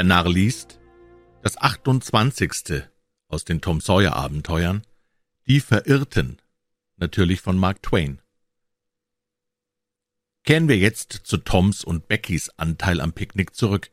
Der 0.00 0.06
Narr 0.06 0.30
liest 0.30 0.80
das 1.42 1.58
28. 1.58 2.84
aus 3.28 3.44
den 3.44 3.60
Tom 3.60 3.82
Sawyer 3.82 4.16
Abenteuern 4.16 4.80
Die 5.46 5.60
Verirrten, 5.60 6.40
natürlich 6.96 7.42
von 7.42 7.58
Mark 7.58 7.82
Twain. 7.82 8.22
Kehren 10.42 10.68
wir 10.68 10.78
jetzt 10.78 11.12
zu 11.24 11.36
Toms 11.36 11.84
und 11.84 12.08
Beckys 12.08 12.48
Anteil 12.56 13.02
am 13.02 13.12
Picknick 13.12 13.54
zurück. 13.54 13.90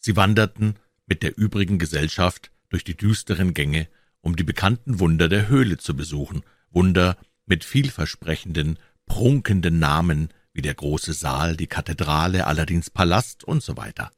Sie 0.00 0.16
wanderten 0.16 0.80
mit 1.06 1.22
der 1.22 1.38
übrigen 1.38 1.78
Gesellschaft 1.78 2.50
durch 2.68 2.82
die 2.82 2.96
düsteren 2.96 3.54
Gänge, 3.54 3.86
um 4.22 4.34
die 4.34 4.42
bekannten 4.42 4.98
Wunder 4.98 5.28
der 5.28 5.46
Höhle 5.46 5.76
zu 5.78 5.94
besuchen, 5.94 6.42
Wunder 6.70 7.16
mit 7.44 7.62
vielversprechenden, 7.62 8.80
prunkenden 9.06 9.78
Namen 9.78 10.30
wie 10.52 10.62
der 10.62 10.74
große 10.74 11.12
Saal, 11.12 11.56
die 11.56 11.68
Kathedrale, 11.68 12.48
Aladins 12.48 12.90
Palast 12.90 13.44
und 13.44 13.62
so 13.62 13.76
weiter. 13.76 14.10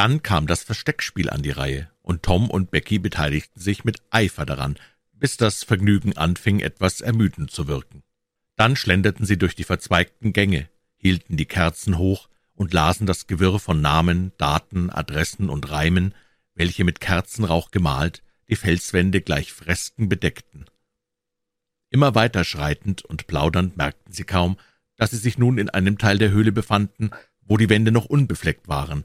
Dann 0.00 0.22
kam 0.22 0.46
das 0.46 0.62
Versteckspiel 0.62 1.28
an 1.28 1.42
die 1.42 1.50
Reihe, 1.50 1.90
und 2.00 2.22
Tom 2.22 2.48
und 2.48 2.70
Becky 2.70 2.98
beteiligten 2.98 3.60
sich 3.60 3.84
mit 3.84 4.00
Eifer 4.08 4.46
daran, 4.46 4.78
bis 5.12 5.36
das 5.36 5.62
Vergnügen 5.62 6.16
anfing, 6.16 6.60
etwas 6.60 7.02
ermüdend 7.02 7.50
zu 7.50 7.68
wirken. 7.68 8.02
Dann 8.56 8.76
schlenderten 8.76 9.26
sie 9.26 9.36
durch 9.36 9.54
die 9.54 9.64
verzweigten 9.64 10.32
Gänge, 10.32 10.70
hielten 10.96 11.36
die 11.36 11.44
Kerzen 11.44 11.98
hoch 11.98 12.30
und 12.54 12.72
lasen 12.72 13.06
das 13.06 13.26
Gewirr 13.26 13.58
von 13.58 13.82
Namen, 13.82 14.32
Daten, 14.38 14.88
Adressen 14.88 15.50
und 15.50 15.70
Reimen, 15.70 16.14
welche 16.54 16.84
mit 16.84 17.02
Kerzenrauch 17.02 17.70
gemalt 17.70 18.22
die 18.48 18.56
Felswände 18.56 19.20
gleich 19.20 19.52
Fresken 19.52 20.08
bedeckten. 20.08 20.64
Immer 21.90 22.14
weiter 22.14 22.44
schreitend 22.44 23.04
und 23.04 23.26
plaudernd 23.26 23.76
merkten 23.76 24.14
sie 24.14 24.24
kaum, 24.24 24.56
dass 24.96 25.10
sie 25.10 25.18
sich 25.18 25.36
nun 25.36 25.58
in 25.58 25.68
einem 25.68 25.98
Teil 25.98 26.16
der 26.16 26.30
Höhle 26.30 26.52
befanden, 26.52 27.10
wo 27.42 27.58
die 27.58 27.68
Wände 27.68 27.92
noch 27.92 28.06
unbefleckt 28.06 28.66
waren, 28.66 29.04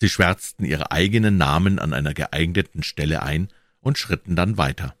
Sie 0.00 0.08
schwärzten 0.08 0.64
ihre 0.64 0.90
eigenen 0.90 1.36
Namen 1.36 1.78
an 1.78 1.92
einer 1.92 2.14
geeigneten 2.14 2.82
Stelle 2.82 3.22
ein 3.22 3.48
und 3.80 3.98
schritten 3.98 4.34
dann 4.34 4.56
weiter. 4.56 4.96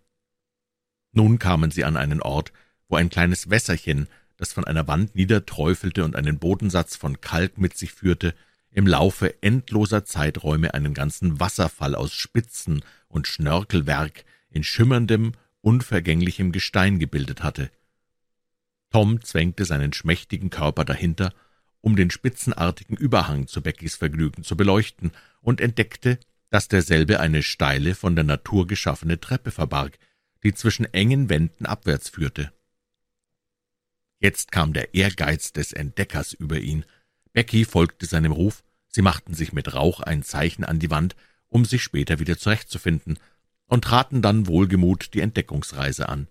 Nun 1.12 1.38
kamen 1.38 1.70
sie 1.70 1.84
an 1.84 1.96
einen 1.96 2.20
Ort, 2.20 2.52
wo 2.88 2.96
ein 2.96 3.08
kleines 3.08 3.48
Wässerchen, 3.48 4.08
das 4.36 4.52
von 4.52 4.64
einer 4.64 4.86
Wand 4.86 5.14
niederträufelte 5.14 6.04
und 6.04 6.16
einen 6.16 6.38
Bodensatz 6.38 6.96
von 6.96 7.20
Kalk 7.20 7.58
mit 7.58 7.76
sich 7.76 7.92
führte, 7.92 8.34
im 8.70 8.86
Laufe 8.86 9.42
endloser 9.42 10.04
Zeiträume 10.04 10.74
einen 10.74 10.94
ganzen 10.94 11.40
Wasserfall 11.40 11.94
aus 11.94 12.12
Spitzen 12.12 12.84
und 13.08 13.26
Schnörkelwerk 13.26 14.24
in 14.50 14.62
schimmerndem, 14.62 15.32
unvergänglichem 15.62 16.52
Gestein 16.52 16.98
gebildet 16.98 17.42
hatte. 17.42 17.70
Tom 18.90 19.22
zwängte 19.22 19.64
seinen 19.64 19.92
schmächtigen 19.92 20.50
Körper 20.50 20.84
dahinter 20.84 21.32
um 21.80 21.96
den 21.96 22.10
spitzenartigen 22.10 22.96
Überhang 22.96 23.46
zu 23.46 23.62
Beckys 23.62 23.96
Vergnügen 23.96 24.44
zu 24.44 24.56
beleuchten, 24.56 25.12
und 25.40 25.60
entdeckte, 25.60 26.18
dass 26.50 26.68
derselbe 26.68 27.20
eine 27.20 27.42
steile, 27.42 27.94
von 27.94 28.14
der 28.14 28.24
Natur 28.24 28.66
geschaffene 28.66 29.20
Treppe 29.20 29.50
verbarg, 29.50 29.98
die 30.42 30.52
zwischen 30.52 30.84
engen 30.92 31.28
Wänden 31.28 31.66
abwärts 31.66 32.08
führte. 32.08 32.52
Jetzt 34.18 34.52
kam 34.52 34.72
der 34.72 34.94
Ehrgeiz 34.94 35.52
des 35.52 35.72
Entdeckers 35.72 36.34
über 36.34 36.58
ihn. 36.58 36.84
Becky 37.32 37.64
folgte 37.64 38.04
seinem 38.06 38.32
Ruf, 38.32 38.62
sie 38.88 39.02
machten 39.02 39.32
sich 39.34 39.52
mit 39.52 39.72
Rauch 39.72 40.00
ein 40.00 40.22
Zeichen 40.22 40.64
an 40.64 40.78
die 40.78 40.90
Wand, 40.90 41.16
um 41.48 41.64
sich 41.64 41.82
später 41.82 42.18
wieder 42.18 42.36
zurechtzufinden, 42.36 43.18
und 43.66 43.84
traten 43.84 44.20
dann 44.20 44.46
wohlgemut 44.46 45.14
die 45.14 45.20
Entdeckungsreise 45.20 46.08
an. 46.08 46.26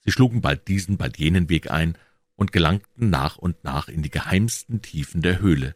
Sie 0.00 0.12
schlugen 0.12 0.40
bald 0.40 0.68
diesen, 0.68 0.96
bald 0.96 1.18
jenen 1.18 1.48
Weg 1.48 1.70
ein 1.70 1.98
und 2.36 2.52
gelangten 2.52 3.10
nach 3.10 3.36
und 3.36 3.64
nach 3.64 3.88
in 3.88 4.02
die 4.02 4.10
geheimsten 4.10 4.82
Tiefen 4.82 5.22
der 5.22 5.40
Höhle. 5.40 5.74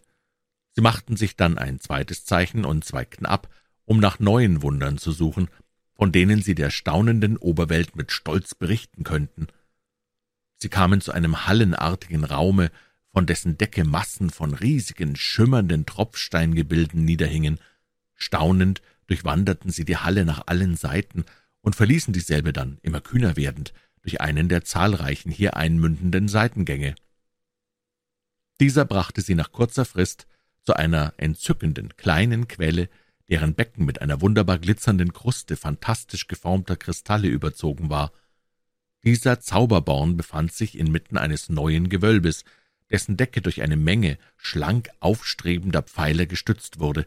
Sie 0.72 0.82
machten 0.82 1.16
sich 1.16 1.36
dann 1.36 1.58
ein 1.58 1.80
zweites 1.80 2.24
Zeichen 2.24 2.64
und 2.64 2.84
zweigten 2.84 3.26
ab, 3.26 3.48
um 3.84 3.98
nach 3.98 4.20
neuen 4.20 4.62
Wundern 4.62 4.98
zu 4.98 5.10
suchen, 5.10 5.48
von 5.94 6.12
denen 6.12 6.42
sie 6.42 6.54
der 6.54 6.70
staunenden 6.70 7.36
Oberwelt 7.36 7.96
mit 7.96 8.12
Stolz 8.12 8.54
berichten 8.54 9.02
könnten. 9.02 9.48
Sie 10.56 10.68
kamen 10.68 11.00
zu 11.00 11.12
einem 11.12 11.46
hallenartigen 11.46 12.24
Raume, 12.24 12.70
von 13.12 13.26
dessen 13.26 13.58
Decke 13.58 13.84
Massen 13.84 14.30
von 14.30 14.54
riesigen, 14.54 15.16
schimmernden 15.16 15.84
Tropfsteingebilden 15.84 17.04
niederhingen. 17.04 17.58
Staunend 18.14 18.82
durchwanderten 19.08 19.70
sie 19.70 19.84
die 19.84 19.96
Halle 19.96 20.24
nach 20.24 20.46
allen 20.46 20.76
Seiten 20.76 21.24
und 21.60 21.74
verließen 21.74 22.12
dieselbe 22.12 22.52
dann, 22.52 22.78
immer 22.82 23.00
kühner 23.00 23.36
werdend, 23.36 23.72
durch 24.02 24.20
einen 24.20 24.48
der 24.48 24.64
zahlreichen 24.64 25.30
hier 25.30 25.56
einmündenden 25.56 26.28
Seitengänge. 26.28 26.94
Dieser 28.60 28.84
brachte 28.84 29.22
sie 29.22 29.34
nach 29.34 29.52
kurzer 29.52 29.84
Frist 29.84 30.26
zu 30.62 30.74
einer 30.74 31.14
entzückenden 31.16 31.96
kleinen 31.96 32.48
Quelle, 32.48 32.88
deren 33.28 33.54
Becken 33.54 33.84
mit 33.84 34.02
einer 34.02 34.20
wunderbar 34.20 34.58
glitzernden 34.58 35.12
Kruste 35.12 35.56
fantastisch 35.56 36.26
geformter 36.26 36.76
Kristalle 36.76 37.28
überzogen 37.28 37.88
war. 37.88 38.12
Dieser 39.04 39.40
Zauberborn 39.40 40.16
befand 40.16 40.52
sich 40.52 40.76
inmitten 40.76 41.16
eines 41.16 41.48
neuen 41.48 41.88
Gewölbes, 41.88 42.44
dessen 42.90 43.16
Decke 43.16 43.40
durch 43.40 43.62
eine 43.62 43.76
Menge 43.76 44.18
schlank 44.36 44.90
aufstrebender 45.00 45.82
Pfeiler 45.82 46.26
gestützt 46.26 46.80
wurde, 46.80 47.06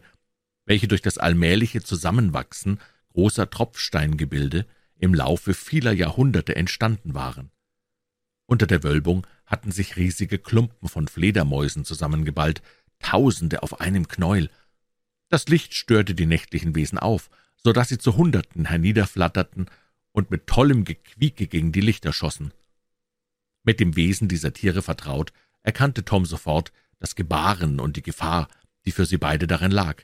welche 0.64 0.88
durch 0.88 1.02
das 1.02 1.18
allmähliche 1.18 1.82
Zusammenwachsen 1.82 2.80
großer 3.12 3.48
Tropfsteingebilde 3.48 4.66
im 4.98 5.14
Laufe 5.14 5.54
vieler 5.54 5.92
Jahrhunderte 5.92 6.56
entstanden 6.56 7.14
waren. 7.14 7.50
Unter 8.46 8.66
der 8.66 8.82
Wölbung 8.82 9.26
hatten 9.46 9.72
sich 9.72 9.96
riesige 9.96 10.38
Klumpen 10.38 10.88
von 10.88 11.08
Fledermäusen 11.08 11.84
zusammengeballt, 11.84 12.62
Tausende 13.00 13.62
auf 13.62 13.80
einem 13.80 14.08
Knäuel. 14.08 14.50
Das 15.28 15.48
Licht 15.48 15.74
störte 15.74 16.14
die 16.14 16.26
nächtlichen 16.26 16.74
Wesen 16.74 16.98
auf, 16.98 17.28
so 17.56 17.72
dass 17.72 17.88
sie 17.88 17.98
zu 17.98 18.16
Hunderten 18.16 18.66
herniederflatterten 18.66 19.66
und 20.12 20.30
mit 20.30 20.46
tollem 20.46 20.84
Gequieke 20.84 21.46
gegen 21.46 21.72
die 21.72 21.80
Lichter 21.80 22.12
schossen. 22.12 22.52
Mit 23.62 23.80
dem 23.80 23.96
Wesen 23.96 24.28
dieser 24.28 24.52
Tiere 24.52 24.80
vertraut, 24.80 25.32
erkannte 25.62 26.04
Tom 26.04 26.24
sofort 26.24 26.72
das 26.98 27.14
Gebaren 27.14 27.80
und 27.80 27.96
die 27.96 28.02
Gefahr, 28.02 28.48
die 28.84 28.92
für 28.92 29.06
sie 29.06 29.18
beide 29.18 29.46
darin 29.46 29.70
lag. 29.70 30.02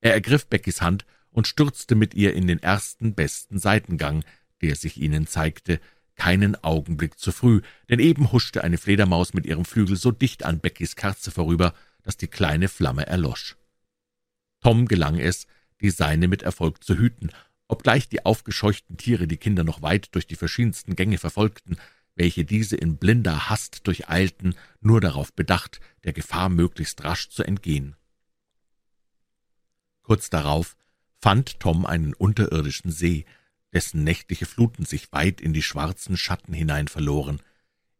Er 0.00 0.12
ergriff 0.12 0.46
Beckys 0.46 0.82
Hand 0.82 1.06
und 1.36 1.46
stürzte 1.46 1.96
mit 1.96 2.14
ihr 2.14 2.32
in 2.32 2.46
den 2.46 2.62
ersten 2.62 3.14
besten 3.14 3.58
Seitengang, 3.58 4.24
der 4.62 4.74
sich 4.74 4.96
ihnen 4.96 5.26
zeigte, 5.26 5.80
keinen 6.14 6.56
Augenblick 6.64 7.18
zu 7.18 7.30
früh, 7.30 7.60
denn 7.90 8.00
eben 8.00 8.32
huschte 8.32 8.64
eine 8.64 8.78
Fledermaus 8.78 9.34
mit 9.34 9.44
ihrem 9.44 9.66
Flügel 9.66 9.96
so 9.96 10.12
dicht 10.12 10.46
an 10.46 10.60
Beckys 10.60 10.96
Kerze 10.96 11.30
vorüber, 11.30 11.74
dass 12.02 12.16
die 12.16 12.26
kleine 12.26 12.68
Flamme 12.68 13.06
erlosch. 13.06 13.56
Tom 14.62 14.88
gelang 14.88 15.18
es, 15.18 15.46
die 15.82 15.90
seine 15.90 16.26
mit 16.26 16.42
Erfolg 16.42 16.82
zu 16.82 16.96
hüten, 16.96 17.28
obgleich 17.68 18.08
die 18.08 18.24
aufgescheuchten 18.24 18.96
Tiere 18.96 19.28
die 19.28 19.36
Kinder 19.36 19.62
noch 19.62 19.82
weit 19.82 20.14
durch 20.14 20.26
die 20.26 20.36
verschiedensten 20.36 20.96
Gänge 20.96 21.18
verfolgten, 21.18 21.76
welche 22.14 22.46
diese 22.46 22.76
in 22.76 22.96
blinder 22.96 23.50
Hast 23.50 23.86
durcheilten, 23.86 24.54
nur 24.80 25.02
darauf 25.02 25.34
bedacht, 25.34 25.80
der 26.04 26.14
Gefahr 26.14 26.48
möglichst 26.48 27.04
rasch 27.04 27.28
zu 27.28 27.42
entgehen. 27.42 27.94
Kurz 30.00 30.30
darauf 30.30 30.78
fand 31.18 31.60
Tom 31.60 31.86
einen 31.86 32.14
unterirdischen 32.14 32.90
See, 32.90 33.24
dessen 33.72 34.04
nächtliche 34.04 34.46
Fluten 34.46 34.84
sich 34.84 35.12
weit 35.12 35.40
in 35.40 35.52
die 35.52 35.62
schwarzen 35.62 36.16
Schatten 36.16 36.52
hinein 36.52 36.88
verloren. 36.88 37.40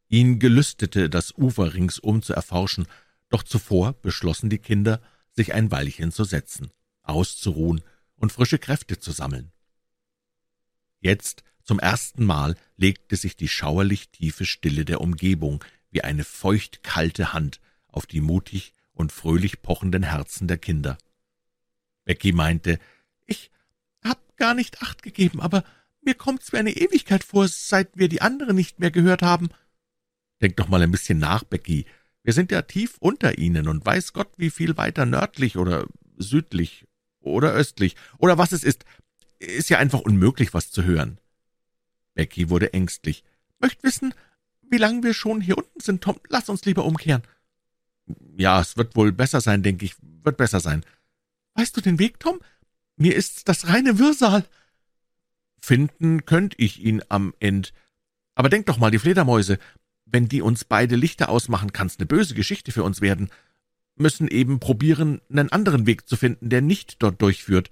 Ihn 0.09 0.39
gelüstete, 0.39 1.11
das 1.11 1.37
Ufer 1.37 1.75
ringsum 1.75 2.23
zu 2.23 2.33
erforschen, 2.33 2.87
doch 3.29 3.43
zuvor 3.43 3.93
beschlossen 3.95 4.51
die 4.51 4.59
Kinder, 4.59 5.03
sich 5.33 5.53
ein 5.53 5.71
Weilchen 5.71 6.13
zu 6.13 6.25
setzen, 6.25 6.71
auszuruhen 7.03 7.83
und 8.15 8.33
frische 8.33 8.59
Kräfte 8.59 8.99
zu 8.99 9.13
sammeln. 9.13 9.53
Jetzt 11.01 11.43
zum 11.63 11.79
ersten 11.79 12.25
Mal 12.25 12.55
legte 12.77 13.17
sich 13.17 13.37
die 13.37 13.49
schauerlich 13.49 14.11
tiefe 14.11 14.45
Stille 14.47 14.85
der 14.85 15.01
Umgebung 15.01 15.65
wie 15.91 16.03
eine 16.03 16.25
feucht 16.25 16.83
kalte 16.83 17.33
Hand 17.33 17.61
auf 17.89 18.07
die 18.07 18.21
mutig 18.21 18.73
und 18.93 19.13
fröhlich 19.13 19.63
pochenden 19.63 20.05
Herzen 20.05 20.49
der 20.49 20.59
Kinder. 20.59 20.97
Becky 22.05 22.33
meinte, 22.33 22.79
ich 23.27 23.51
hab 24.03 24.37
gar 24.37 24.55
nicht 24.55 24.83
acht 24.83 25.03
gegeben, 25.03 25.41
aber 25.41 25.65
mir 26.01 26.15
kommt's 26.15 26.53
wie 26.53 26.59
eine 26.59 26.77
Ewigkeit 26.77 27.25
vor, 27.25 27.49
seit 27.49 27.97
wir 27.97 28.09
die 28.09 28.23
andere 28.23 28.55
nicht 28.55 28.79
mehr 28.79 28.91
gehört 28.91 29.23
haben. 29.23 29.49
Denk 30.41 30.57
doch 30.57 30.69
mal 30.69 30.83
ein 30.83 30.91
bisschen 30.91 31.19
nach, 31.19 31.45
Becky. 31.45 31.87
Wir 32.23 32.33
sind 32.33 32.51
ja 32.53 32.63
tief 32.63 32.97
unter 33.01 33.39
ihnen 33.39 33.69
und 33.69 33.85
weiß 33.85 34.13
Gott, 34.13 34.31
wie 34.37 34.51
viel 34.51 34.77
weiter 34.77 35.07
nördlich 35.07 35.57
oder 35.57 35.87
südlich 36.17 36.87
oder 37.21 37.53
östlich 37.53 37.97
oder 38.19 38.39
was 38.39 38.53
es 38.53 38.65
ist. 38.65 38.85
Ist 39.39 39.71
ja 39.71 39.79
einfach 39.79 40.01
unmöglich, 40.01 40.55
was 40.55 40.71
zu 40.71 40.85
hören. 40.85 41.19
Becky 42.15 42.49
wurde 42.51 42.73
ängstlich. 42.73 43.25
Möcht 43.59 43.83
wissen, 43.83 44.15
wie 44.71 44.79
lange 44.79 45.03
wir 45.03 45.15
schon 45.15 45.41
hier 45.41 45.59
unten 45.59 45.81
sind, 45.81 46.03
Tom. 46.03 46.19
Lass 46.29 46.49
uns 46.49 46.65
lieber 46.65 46.85
umkehren. 46.85 47.23
Ja, 48.37 48.61
es 48.61 48.77
wird 48.77 48.97
wohl 48.97 49.13
besser 49.13 49.41
sein, 49.41 49.63
denke 49.63 49.85
ich. 49.85 49.97
Wird 50.23 50.37
besser 50.37 50.61
sein. 50.61 50.85
Weißt 51.55 51.77
du 51.77 51.81
den 51.81 51.99
Weg, 51.99 52.21
Tom? 52.21 52.41
Mir 52.97 53.15
ist's 53.15 53.45
das 53.45 53.69
reine 53.69 53.99
Wirrsal. 53.99 54.45
Finden 55.61 56.25
könnt 56.25 56.55
ich 56.59 56.81
ihn 56.81 57.03
am 57.09 57.35
End. 57.41 57.73
Aber 58.35 58.49
denk 58.49 58.67
doch 58.67 58.79
mal, 58.79 58.91
die 58.91 58.99
Fledermäuse, 58.99 59.59
wenn 60.05 60.29
die 60.29 60.43
uns 60.43 60.65
beide 60.65 60.97
Lichter 60.97 61.29
ausmachen, 61.29 61.73
kann's 61.73 61.99
ne 61.99 62.07
böse 62.07 62.35
Geschichte 62.35 62.73
für 62.73 62.85
uns 62.85 63.01
werden. 63.01 63.31
müssen 63.99 64.29
eben 64.29 64.61
probieren, 64.61 65.23
einen 65.31 65.51
anderen 65.51 65.87
Weg 65.87 66.07
zu 66.07 66.17
finden, 66.17 66.51
der 66.51 66.61
nicht 66.61 67.03
dort 67.03 67.23
durchführt. 67.23 67.71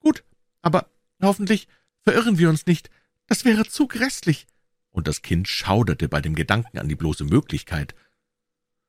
Gut, 0.00 0.24
aber 0.60 0.90
hoffentlich 1.22 1.68
verirren 2.02 2.36
wir 2.36 2.48
uns 2.48 2.66
nicht. 2.66 2.90
Das 3.26 3.44
wäre 3.44 3.64
zu 3.64 3.86
grässlich. 3.86 4.46
Und 4.90 5.06
das 5.06 5.22
Kind 5.22 5.48
schauderte 5.48 6.08
bei 6.08 6.20
dem 6.20 6.34
Gedanken 6.34 6.78
an 6.78 6.88
die 6.88 6.96
bloße 6.96 7.24
Möglichkeit. 7.24 7.94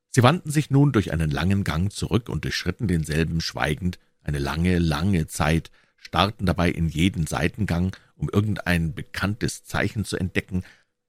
Sie 0.09 0.23
wandten 0.23 0.49
sich 0.49 0.71
nun 0.71 0.91
durch 0.91 1.11
einen 1.11 1.29
langen 1.29 1.63
Gang 1.63 1.91
zurück 1.91 2.27
und 2.29 2.43
durchschritten 2.43 2.87
denselben 2.87 3.39
schweigend 3.39 3.99
eine 4.25 4.39
lange, 4.39 4.79
lange 4.79 5.27
Zeit, 5.27 5.71
starrten 5.97 6.45
dabei 6.45 6.69
in 6.69 6.89
jeden 6.89 7.27
Seitengang, 7.27 7.95
um 8.15 8.29
irgendein 8.29 8.93
bekanntes 8.93 9.63
Zeichen 9.63 10.05
zu 10.05 10.17
entdecken, 10.17 10.63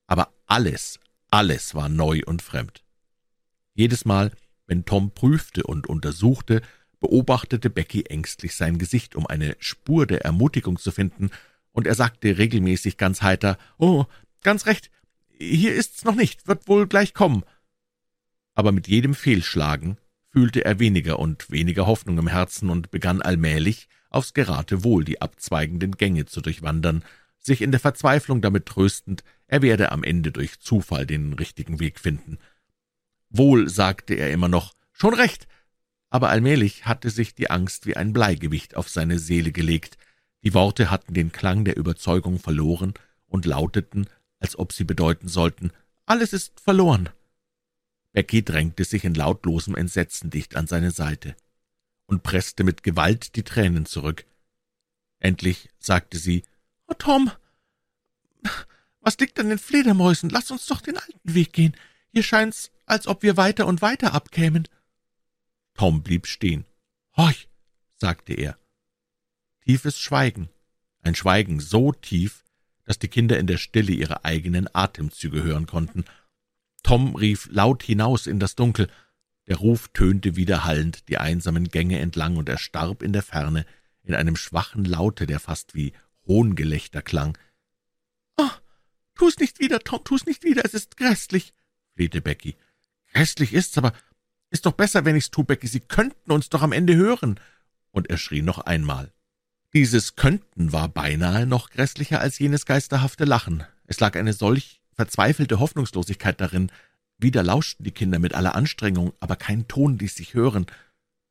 aber 0.06 0.32
alles, 0.46 1.00
alles 1.30 1.74
war 1.74 1.88
neu 1.88 2.22
und 2.24 2.42
fremd. 2.42 2.84
Jedes 3.74 4.04
Mal, 4.04 4.32
wenn 4.66 4.84
Tom 4.84 5.10
prüfte 5.10 5.64
und 5.64 5.86
untersuchte, 5.88 6.62
beobachtete 7.00 7.70
Becky 7.70 8.04
ängstlich 8.04 8.54
sein 8.54 8.78
Gesicht, 8.78 9.16
um 9.16 9.26
eine 9.26 9.56
Spur 9.58 10.06
der 10.06 10.24
Ermutigung 10.24 10.78
zu 10.78 10.90
finden, 10.90 11.30
und 11.72 11.86
er 11.86 11.94
sagte 11.94 12.38
regelmäßig 12.38 12.96
ganz 12.96 13.20
heiter, 13.20 13.58
»Oh, 13.76 14.06
ganz 14.42 14.64
recht, 14.64 14.90
hier 15.38 15.74
ist's 15.74 16.04
noch 16.04 16.14
nicht, 16.14 16.48
wird 16.48 16.68
wohl 16.68 16.86
gleich 16.86 17.12
kommen.« 17.12 17.44
Aber 18.54 18.72
mit 18.72 18.88
jedem 18.88 19.14
Fehlschlagen 19.14 19.98
fühlte 20.37 20.67
er 20.67 20.79
weniger 20.79 21.19
und 21.19 21.50
weniger 21.50 21.87
Hoffnung 21.87 22.19
im 22.19 22.29
Herzen 22.29 22.69
und 22.69 22.91
begann 22.91 23.23
allmählich 23.23 23.88
aufs 24.11 24.35
Geratewohl 24.35 25.03
die 25.03 25.23
abzweigenden 25.23 25.93
Gänge 25.93 26.27
zu 26.27 26.43
durchwandern, 26.43 27.05
sich 27.38 27.62
in 27.62 27.71
der 27.71 27.81
Verzweiflung 27.81 28.43
damit 28.43 28.67
tröstend, 28.67 29.25
er 29.47 29.62
werde 29.62 29.93
am 29.93 30.05
Ende 30.05 30.33
durch 30.33 30.61
Zufall 30.61 31.06
den 31.06 31.33
richtigen 31.33 31.81
Weg 31.81 31.99
finden. 31.99 32.37
Wohl, 33.31 33.71
sagte 33.71 34.12
er 34.12 34.31
immer 34.31 34.49
noch, 34.49 34.75
schon 34.93 35.15
recht, 35.15 35.49
aber 36.11 36.29
allmählich 36.29 36.85
hatte 36.85 37.09
sich 37.09 37.35
die 37.35 37.49
Angst 37.49 37.87
wie 37.87 37.97
ein 37.97 38.12
Bleigewicht 38.12 38.77
auf 38.77 38.91
seine 38.91 39.19
Seele 39.19 39.53
gelegt, 39.53 39.97
die 40.44 40.53
Worte 40.53 40.91
hatten 40.91 41.15
den 41.15 41.33
Klang 41.33 41.65
der 41.65 41.79
Überzeugung 41.79 42.38
verloren 42.38 42.93
und 43.27 43.47
lauteten, 43.47 44.06
als 44.38 44.59
ob 44.59 44.75
sie 44.75 44.85
bedeuten 44.85 45.29
sollten, 45.29 45.71
alles 46.05 46.35
ist 46.35 46.61
verloren. 46.61 47.09
Becky 48.16 48.42
drängte 48.42 48.84
sich 48.84 49.04
in 49.04 49.12
lautlosem 49.12 49.74
Entsetzen 49.74 50.30
dicht 50.30 50.56
an 50.56 50.66
seine 50.66 50.90
Seite 50.90 51.36
und 52.06 52.22
presste 52.22 52.64
mit 52.64 52.82
Gewalt 52.82 53.36
die 53.36 53.42
Tränen 53.42 53.84
zurück. 53.84 54.24
Endlich 55.18 55.68
sagte 55.78 56.16
sie, 56.16 56.42
»Oh, 56.86 56.94
Tom, 56.94 57.30
was 59.02 59.18
liegt 59.18 59.38
an 59.38 59.50
den 59.50 59.58
Fledermäusen? 59.58 60.30
Lass 60.30 60.50
uns 60.50 60.64
doch 60.64 60.80
den 60.80 60.96
alten 60.96 61.34
Weg 61.34 61.52
gehen. 61.52 61.76
Hier 62.08 62.22
scheint's, 62.22 62.70
als 62.86 63.06
ob 63.06 63.22
wir 63.22 63.36
weiter 63.36 63.66
und 63.66 63.82
weiter 63.82 64.14
abkämen.« 64.14 64.66
Tom 65.74 66.02
blieb 66.02 66.26
stehen. 66.26 66.64
»Horch«, 67.18 67.50
sagte 67.98 68.32
er, 68.32 68.58
tiefes 69.66 69.98
Schweigen, 69.98 70.48
ein 71.02 71.14
Schweigen 71.14 71.60
so 71.60 71.92
tief, 71.92 72.44
dass 72.84 72.98
die 72.98 73.08
Kinder 73.08 73.38
in 73.38 73.46
der 73.46 73.58
Stille 73.58 73.92
ihre 73.92 74.24
eigenen 74.24 74.74
Atemzüge 74.74 75.42
hören 75.42 75.66
konnten. 75.66 76.06
Tom 76.87 77.17
rief 77.17 77.49
laut 77.50 77.83
hinaus 77.83 78.29
in 78.29 78.38
das 78.38 78.55
Dunkel. 78.55 78.87
Der 79.49 79.56
Ruf 79.56 79.88
tönte 79.88 80.37
widerhallend 80.37 81.09
die 81.09 81.19
einsamen 81.19 81.67
Gänge 81.67 81.99
entlang 81.99 82.37
und 82.37 82.49
erstarb 82.49 83.03
in 83.03 83.12
der 83.12 83.25
Ferne 83.25 83.67
in 84.05 84.15
einem 84.15 84.37
schwachen 84.37 84.85
Laute, 84.85 85.27
der 85.27 85.41
fast 85.41 85.75
wie 85.75 85.94
Hohngelächter 86.29 87.03
klang. 87.03 87.37
»Oh, 88.37 88.50
tu's 89.17 89.38
nicht 89.38 89.59
wieder, 89.59 89.81
Tom, 89.81 90.05
tu's 90.05 90.27
nicht 90.27 90.44
wieder, 90.44 90.65
es 90.65 90.75
ist 90.75 90.97
grässlich«, 90.97 91.55
flehte 91.97 92.21
Becky. 92.21 92.55
»Grässlich 93.12 93.53
ist's, 93.53 93.77
aber 93.77 93.93
ist 94.50 94.65
doch 94.65 94.71
besser, 94.75 95.05
wenn 95.05 95.17
ich's 95.17 95.33
tu, 95.33 95.43
Becky, 95.43 95.67
Sie 95.67 95.81
könnten 95.81 96.31
uns 96.31 96.50
doch 96.50 96.62
am 96.62 96.71
Ende 96.71 96.94
hören.« 96.94 97.41
Und 97.91 98.11
er 98.11 98.17
schrie 98.17 98.43
noch 98.43 98.61
einmal. 98.61 99.12
Dieses 99.75 100.15
Könnten 100.15 100.73
war 100.73 100.87
beinahe 100.87 101.47
noch 101.47 101.71
grässlicher 101.71 102.21
als 102.21 102.38
jenes 102.38 102.65
geisterhafte 102.65 103.25
Lachen. 103.25 103.65
Es 103.88 103.99
lag 103.99 104.15
eine 104.15 104.35
solch 104.35 104.81
verzweifelte 104.96 105.60
Hoffnungslosigkeit 105.60 106.40
darin. 106.40 106.72
Wieder 107.19 107.43
lauschten 107.43 107.84
die 107.84 107.93
Kinder 107.93 108.19
mit 108.19 108.34
aller 108.34 108.54
Anstrengung, 108.54 109.12
aber 109.20 109.37
kein 109.37 109.69
Ton 109.69 109.98
ließ 109.98 110.14
sich 110.14 110.34
hören. 110.34 110.66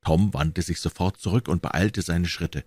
Tom 0.02 0.34
wandte 0.34 0.62
sich 0.62 0.80
sofort 0.80 1.18
zurück 1.18 1.48
und 1.48 1.62
beeilte 1.62 2.02
seine 2.02 2.28
Schritte. 2.28 2.64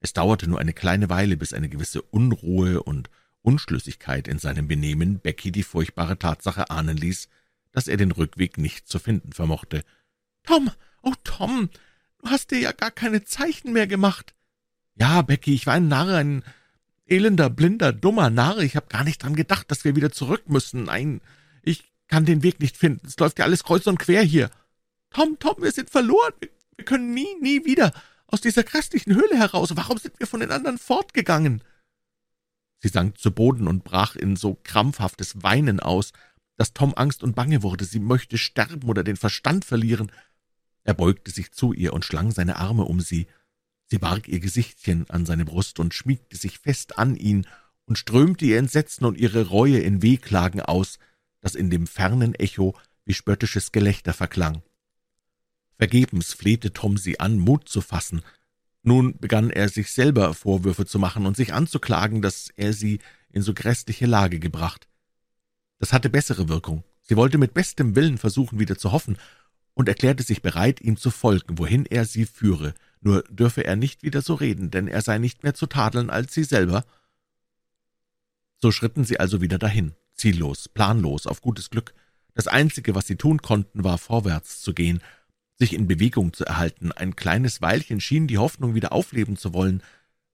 Es 0.00 0.14
dauerte 0.14 0.48
nur 0.48 0.58
eine 0.58 0.72
kleine 0.72 1.10
Weile, 1.10 1.36
bis 1.36 1.52
eine 1.52 1.68
gewisse 1.68 2.02
Unruhe 2.02 2.82
und 2.82 3.10
Unschlüssigkeit 3.42 4.28
in 4.28 4.38
seinem 4.38 4.66
Benehmen 4.66 5.20
Becky 5.20 5.52
die 5.52 5.62
furchtbare 5.62 6.18
Tatsache 6.18 6.70
ahnen 6.70 6.96
ließ, 6.96 7.28
dass 7.72 7.86
er 7.88 7.96
den 7.96 8.12
Rückweg 8.12 8.58
nicht 8.58 8.88
zu 8.88 8.98
finden 8.98 9.32
vermochte. 9.32 9.84
»Tom, 10.42 10.70
oh 11.02 11.14
Tom, 11.22 11.70
du 12.18 12.30
hast 12.30 12.50
dir 12.50 12.58
ja 12.58 12.72
gar 12.72 12.90
keine 12.90 13.24
Zeichen 13.24 13.72
mehr 13.72 13.86
gemacht!« 13.86 14.34
»Ja, 14.94 15.22
Becky, 15.22 15.54
ich 15.54 15.66
war 15.66 15.74
ein 15.74 15.88
Narr, 15.88 16.16
ein 16.16 16.42
elender, 17.10 17.50
blinder, 17.50 17.92
dummer 17.92 18.30
Narr. 18.30 18.58
Ich 18.58 18.76
habe 18.76 18.86
gar 18.88 19.04
nicht 19.04 19.22
dran 19.22 19.34
gedacht, 19.34 19.70
dass 19.70 19.84
wir 19.84 19.96
wieder 19.96 20.12
zurück 20.12 20.48
müssen. 20.48 20.84
Nein, 20.84 21.20
ich 21.62 21.92
kann 22.08 22.24
den 22.24 22.42
Weg 22.42 22.60
nicht 22.60 22.76
finden. 22.76 23.06
Es 23.06 23.18
läuft 23.18 23.38
ja 23.38 23.44
alles 23.44 23.64
kreuz 23.64 23.86
und 23.86 23.98
quer 23.98 24.22
hier. 24.22 24.50
Tom, 25.10 25.38
Tom, 25.38 25.56
wir 25.58 25.72
sind 25.72 25.90
verloren. 25.90 26.32
Wir, 26.40 26.48
wir 26.76 26.84
können 26.84 27.12
nie, 27.12 27.34
nie 27.40 27.64
wieder 27.64 27.92
aus 28.26 28.40
dieser 28.40 28.62
grässlichen 28.62 29.14
Höhle 29.14 29.36
heraus. 29.36 29.70
Warum 29.74 29.98
sind 29.98 30.18
wir 30.18 30.26
von 30.26 30.40
den 30.40 30.52
anderen 30.52 30.78
fortgegangen?« 30.78 31.62
Sie 32.82 32.88
sank 32.88 33.18
zu 33.18 33.30
Boden 33.30 33.68
und 33.68 33.84
brach 33.84 34.16
in 34.16 34.36
so 34.36 34.58
krampfhaftes 34.64 35.42
Weinen 35.42 35.80
aus, 35.80 36.12
dass 36.56 36.72
Tom 36.72 36.94
Angst 36.94 37.22
und 37.22 37.34
Bange 37.34 37.62
wurde. 37.62 37.84
Sie 37.84 38.00
möchte 38.00 38.38
sterben 38.38 38.88
oder 38.88 39.04
den 39.04 39.16
Verstand 39.16 39.66
verlieren. 39.66 40.10
Er 40.82 40.94
beugte 40.94 41.30
sich 41.30 41.52
zu 41.52 41.72
ihr 41.74 41.92
und 41.92 42.06
schlang 42.06 42.30
seine 42.30 42.56
Arme 42.56 42.84
um 42.84 43.00
sie. 43.00 43.26
Sie 43.90 43.98
barg 43.98 44.28
ihr 44.28 44.38
Gesichtchen 44.38 45.10
an 45.10 45.26
seine 45.26 45.44
Brust 45.44 45.80
und 45.80 45.94
schmiegte 45.94 46.36
sich 46.36 46.58
fest 46.58 46.96
an 46.98 47.16
ihn 47.16 47.46
und 47.86 47.98
strömte 47.98 48.44
ihr 48.44 48.58
Entsetzen 48.58 49.04
und 49.04 49.18
ihre 49.18 49.48
Reue 49.48 49.80
in 49.80 50.00
Wehklagen 50.00 50.60
aus, 50.60 51.00
das 51.40 51.56
in 51.56 51.70
dem 51.70 51.88
fernen 51.88 52.34
Echo 52.36 52.76
wie 53.04 53.14
spöttisches 53.14 53.72
Gelächter 53.72 54.12
verklang. 54.12 54.62
Vergebens 55.76 56.32
flehte 56.32 56.72
Tom 56.72 56.98
sie 56.98 57.18
an, 57.18 57.38
Mut 57.38 57.68
zu 57.68 57.80
fassen. 57.80 58.22
Nun 58.82 59.16
begann 59.18 59.50
er 59.50 59.68
sich 59.68 59.90
selber 59.90 60.34
Vorwürfe 60.34 60.86
zu 60.86 61.00
machen 61.00 61.26
und 61.26 61.36
sich 61.36 61.52
anzuklagen, 61.52 62.22
dass 62.22 62.50
er 62.56 62.72
sie 62.72 63.00
in 63.30 63.42
so 63.42 63.54
grässliche 63.54 64.06
Lage 64.06 64.38
gebracht. 64.38 64.86
Das 65.78 65.92
hatte 65.92 66.10
bessere 66.10 66.48
Wirkung. 66.48 66.84
Sie 67.02 67.16
wollte 67.16 67.38
mit 67.38 67.54
bestem 67.54 67.96
Willen 67.96 68.18
versuchen, 68.18 68.60
wieder 68.60 68.78
zu 68.78 68.92
hoffen, 68.92 69.16
und 69.74 69.88
erklärte 69.88 70.22
sich 70.22 70.42
bereit, 70.42 70.80
ihm 70.80 70.96
zu 70.96 71.10
folgen, 71.10 71.58
wohin 71.58 71.86
er 71.86 72.04
sie 72.04 72.26
führe, 72.26 72.74
nur 73.00 73.22
dürfe 73.30 73.64
er 73.64 73.76
nicht 73.76 74.02
wieder 74.02 74.22
so 74.22 74.34
reden, 74.34 74.70
denn 74.70 74.88
er 74.88 75.02
sei 75.02 75.18
nicht 75.18 75.42
mehr 75.42 75.54
zu 75.54 75.66
tadeln 75.66 76.10
als 76.10 76.34
sie 76.34 76.44
selber. 76.44 76.84
So 78.58 78.72
schritten 78.72 79.04
sie 79.04 79.18
also 79.18 79.40
wieder 79.40 79.58
dahin, 79.58 79.94
ziellos, 80.14 80.68
planlos, 80.68 81.26
auf 81.26 81.40
gutes 81.40 81.70
Glück. 81.70 81.94
Das 82.34 82.46
Einzige, 82.46 82.94
was 82.94 83.06
sie 83.06 83.16
tun 83.16 83.40
konnten, 83.40 83.84
war 83.84 83.98
vorwärts 83.98 84.60
zu 84.60 84.74
gehen, 84.74 85.00
sich 85.58 85.72
in 85.72 85.86
Bewegung 85.86 86.32
zu 86.32 86.44
erhalten. 86.44 86.92
Ein 86.92 87.16
kleines 87.16 87.62
Weilchen 87.62 88.00
schien 88.00 88.26
die 88.26 88.38
Hoffnung 88.38 88.74
wieder 88.74 88.92
aufleben 88.92 89.36
zu 89.36 89.54
wollen. 89.54 89.82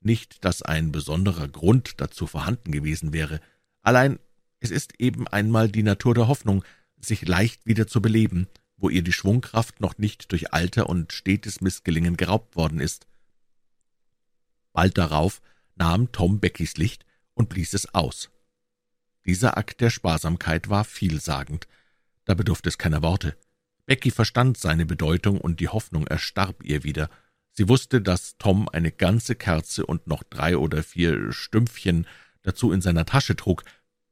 Nicht, 0.01 0.45
dass 0.45 0.63
ein 0.63 0.93
besonderer 0.93 1.49
Grund 1.49 2.01
dazu 2.01 2.27
vorhanden 2.27 2.73
gewesen 2.73 3.13
wäre. 3.13 3.41
Allein 3.83 4.19
es 4.61 4.71
ist 4.71 4.99
eben 4.99 5.29
einmal 5.29 5.69
die 5.69 5.83
Natur 5.83 6.15
der 6.15 6.29
Hoffnung, 6.29 6.65
sich 7.01 7.27
leicht 7.27 7.67
wieder 7.67 7.87
zu 7.87 8.01
beleben, 8.01 8.49
wo 8.77 8.89
ihr 8.89 9.03
die 9.03 9.13
Schwungkraft 9.13 9.81
noch 9.81 9.99
nicht 9.99 10.33
durch 10.33 10.53
Alter 10.53 10.89
und 10.89 11.13
stetes 11.13 11.61
Missgelingen 11.61 12.17
geraubt 12.17 12.57
worden 12.57 12.81
ist. 12.81 13.07
Bald 14.73 14.99
darauf 14.99 15.41
nahm 15.75 16.13
Tom 16.13 16.41
Beckys 16.41 16.77
Licht 16.77 17.07
und 17.35 17.49
blies 17.49 17.73
es 17.73 17.95
aus. 17.95 18.31
Dieser 19.25 19.57
Akt 19.57 19.81
der 19.81 19.91
Sparsamkeit 19.91 20.69
war 20.69 20.85
vielsagend, 20.85 21.67
da 22.27 22.35
bedurfte 22.35 22.69
es 22.69 22.77
keiner 22.77 23.03
Worte. 23.03 23.37
Becky 23.87 24.11
verstand 24.11 24.59
seine 24.59 24.85
Bedeutung, 24.85 25.41
und 25.41 25.61
die 25.61 25.69
Hoffnung 25.69 26.07
erstarb 26.07 26.63
ihr 26.65 26.83
wieder. 26.83 27.09
Sie 27.53 27.69
wusste, 27.69 28.03
dass 28.03 28.37
Tom 28.37 28.69
eine 28.69 28.91
ganze 28.93 29.37
Kerze 29.37 29.87
und 29.87 30.09
noch 30.09 30.25
drei 30.25 30.59
oder 30.59 30.83
vier 30.83 31.33
Stümpfchen 31.33 32.07
dazu 32.43 32.73
in 32.73 32.83
seiner 32.83 33.07
Tasche 33.07 33.37
trug, 33.37 33.63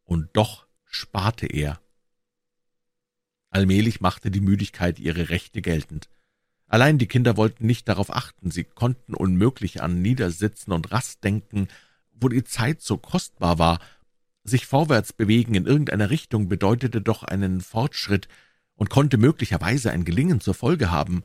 und 0.05 0.31
doch 0.33 0.67
sparte 0.85 1.47
er. 1.47 1.81
Allmählich 3.55 4.01
machte 4.01 4.33
die 4.33 4.41
Müdigkeit 4.41 4.99
ihre 4.99 5.29
Rechte 5.29 5.63
geltend. 5.63 6.09
Allein 6.67 6.99
die 6.99 7.07
Kinder 7.07 7.37
wollten 7.37 7.67
nicht 7.67 7.89
darauf 7.89 8.11
achten, 8.13 8.51
sie 8.51 8.65
konnten 8.65 9.15
unmöglich 9.15 9.81
an 9.81 10.03
Niedersitzen 10.03 10.73
und 10.73 10.91
Rast 10.91 11.23
denken, 11.23 11.69
wo 12.13 12.29
die 12.29 12.43
Zeit 12.43 12.83
so 12.83 12.99
kostbar 12.99 13.61
war. 13.61 13.79
Sich 14.43 14.67
vorwärts 14.67 15.13
bewegen 15.13 15.55
in 15.55 15.67
irgendeiner 15.67 16.11
Richtung 16.11 16.49
bedeutete 16.49 17.01
doch 17.01 17.23
einen 17.23 17.61
Fortschritt 17.61 18.27
und 18.75 18.91
konnte 18.91 19.19
möglicherweise 19.19 19.93
ein 19.93 20.05
Gelingen 20.05 20.41
zur 20.41 20.55
Folge 20.55 20.91
haben. 20.91 21.23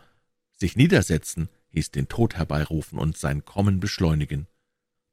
Sich 0.53 0.75
niedersetzen 0.75 1.49
hieß 1.69 1.89
den 1.89 2.09
Tod 2.09 2.35
herbeirufen 2.35 2.99
und 2.99 3.17
sein 3.17 3.43
Kommen 3.43 3.79
beschleunigen. 3.79 4.45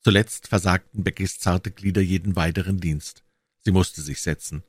Zuletzt 0.03 0.49
versagten 0.49 1.03
Beckys 1.03 1.39
zarte 1.39 1.71
Glieder 1.71 2.03
jeden 2.03 2.37
weiteren 2.37 2.79
Dienst. 2.79 3.25
Sie 3.61 3.71
musste 3.71 4.03
sich 4.03 4.21
setzen. 4.21 4.65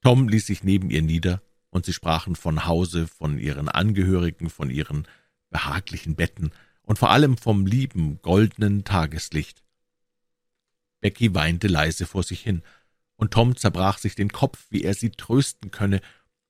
Tom 0.00 0.28
ließ 0.28 0.46
sich 0.46 0.62
neben 0.62 0.90
ihr 0.90 1.02
nieder, 1.02 1.42
und 1.70 1.84
sie 1.86 1.92
sprachen 1.92 2.36
von 2.36 2.66
Hause, 2.66 3.06
von 3.06 3.38
ihren 3.38 3.68
Angehörigen, 3.68 4.50
von 4.50 4.70
ihren 4.70 5.06
behaglichen 5.50 6.16
Betten 6.16 6.52
und 6.82 6.98
vor 6.98 7.10
allem 7.10 7.36
vom 7.36 7.66
lieben, 7.66 8.20
goldenen 8.22 8.84
Tageslicht. 8.84 9.62
Becky 11.00 11.34
weinte 11.34 11.68
leise 11.68 12.06
vor 12.06 12.22
sich 12.22 12.40
hin, 12.40 12.62
und 13.16 13.32
Tom 13.32 13.56
zerbrach 13.56 13.98
sich 13.98 14.14
den 14.14 14.30
Kopf, 14.30 14.66
wie 14.70 14.82
er 14.82 14.94
sie 14.94 15.10
trösten 15.10 15.70
könne, 15.70 16.00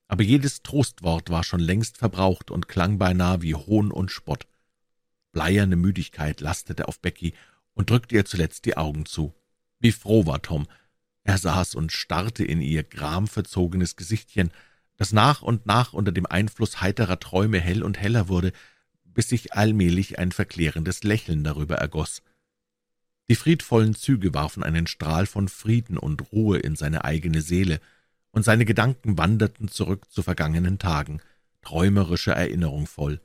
aber 0.07 0.23
jedes 0.23 0.63
Trostwort 0.63 1.31
war 1.31 1.45
schon 1.45 1.61
längst 1.61 1.97
verbraucht 1.99 2.51
und 2.51 2.69
klang 2.69 2.99
beinahe 2.99 3.43
wie 3.43 3.55
Hohn 3.55 3.91
und 3.91 4.11
Spott. 4.11 4.47
Bleierne 5.33 5.77
Müdigkeit 5.77 6.41
lastete 6.41 6.89
auf 6.89 7.01
Becky 7.01 7.35
und 7.75 7.91
drückte 7.91 8.15
ihr 8.17 8.25
zuletzt 8.25 8.65
die 8.65 8.77
Augen 8.77 9.07
zu. 9.07 9.35
Wie 9.81 9.93
froh 9.93 10.27
war 10.27 10.43
Tom. 10.43 10.67
Er 11.25 11.39
saß 11.39 11.75
und 11.75 11.93
starrte 11.93 12.45
in 12.45 12.63
ihr 12.63 12.83
gramverzogenes 12.83 13.97
Gesichtchen, 13.97 14.51
das 14.99 15.13
nach 15.13 15.43
und 15.43 15.65
nach 15.65 15.95
unter 15.95 16.13
dem 16.13 16.27
Einfluss 16.27 16.83
heiterer 16.83 17.19
Träume 17.19 17.61
hell 17.61 17.83
und 17.83 17.99
heller 17.99 18.29
wurde, 18.29 18.53
bis 19.05 19.31
sich 19.31 19.55
allmählich 19.55 20.19
ein 20.19 20.33
verklärendes 20.33 21.05
Lächeln 21.05 21.45
darüber 21.45 21.77
ergoß. 21.77 22.23
Die 23.31 23.37
friedvollen 23.37 23.95
Züge 23.95 24.35
warfen 24.35 24.63
einen 24.63 24.87
Strahl 24.87 25.27
von 25.27 25.49
Frieden 25.49 25.97
und 25.99 26.33
Ruhe 26.33 26.59
in 26.59 26.77
seine 26.77 27.05
eigene 27.05 27.41
Seele, 27.41 27.81
und 28.31 28.45
seine 28.45 28.65
Gedanken 28.65 29.17
wanderten 29.17 29.69
zurück 29.69 30.11
zu 30.11 30.23
vergangenen 30.23 30.79
Tagen, 30.79 31.21
träumerischer 31.63 32.35
Erinnerung 32.35 32.87
voll. 32.87 33.21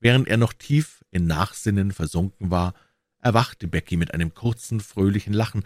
Während 0.00 0.26
er 0.26 0.38
noch 0.38 0.52
tief 0.52 1.04
in 1.10 1.26
Nachsinnen 1.26 1.92
versunken 1.92 2.50
war, 2.50 2.74
erwachte 3.18 3.68
Becky 3.68 3.96
mit 3.96 4.14
einem 4.14 4.34
kurzen, 4.34 4.80
fröhlichen 4.80 5.34
Lachen, 5.34 5.64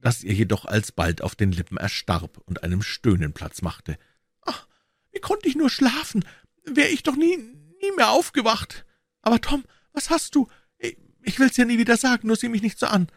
das 0.00 0.24
ihr 0.24 0.32
jedoch 0.32 0.64
alsbald 0.64 1.22
auf 1.22 1.34
den 1.34 1.52
Lippen 1.52 1.76
erstarb 1.76 2.38
und 2.46 2.62
einem 2.62 2.82
Stöhnen 2.82 3.32
Platz 3.32 3.62
machte. 3.62 3.98
»Ach, 5.18 5.20
wie 5.20 5.20
konnte 5.20 5.48
ich 5.48 5.56
nur 5.56 5.70
schlafen? 5.70 6.24
Wär 6.64 6.90
ich 6.90 7.02
doch 7.02 7.16
nie, 7.16 7.36
nie 7.36 7.92
mehr 7.96 8.10
aufgewacht. 8.10 8.84
Aber 9.22 9.40
Tom, 9.40 9.64
was 9.92 10.10
hast 10.10 10.34
du? 10.34 10.48
Ich 10.78 11.38
will's 11.40 11.56
ja 11.56 11.64
nie 11.64 11.78
wieder 11.78 11.96
sagen, 11.96 12.28
nur 12.28 12.36
sieh 12.36 12.48
mich 12.48 12.62
nicht 12.62 12.78
so 12.78 12.86
an.« 12.86 13.08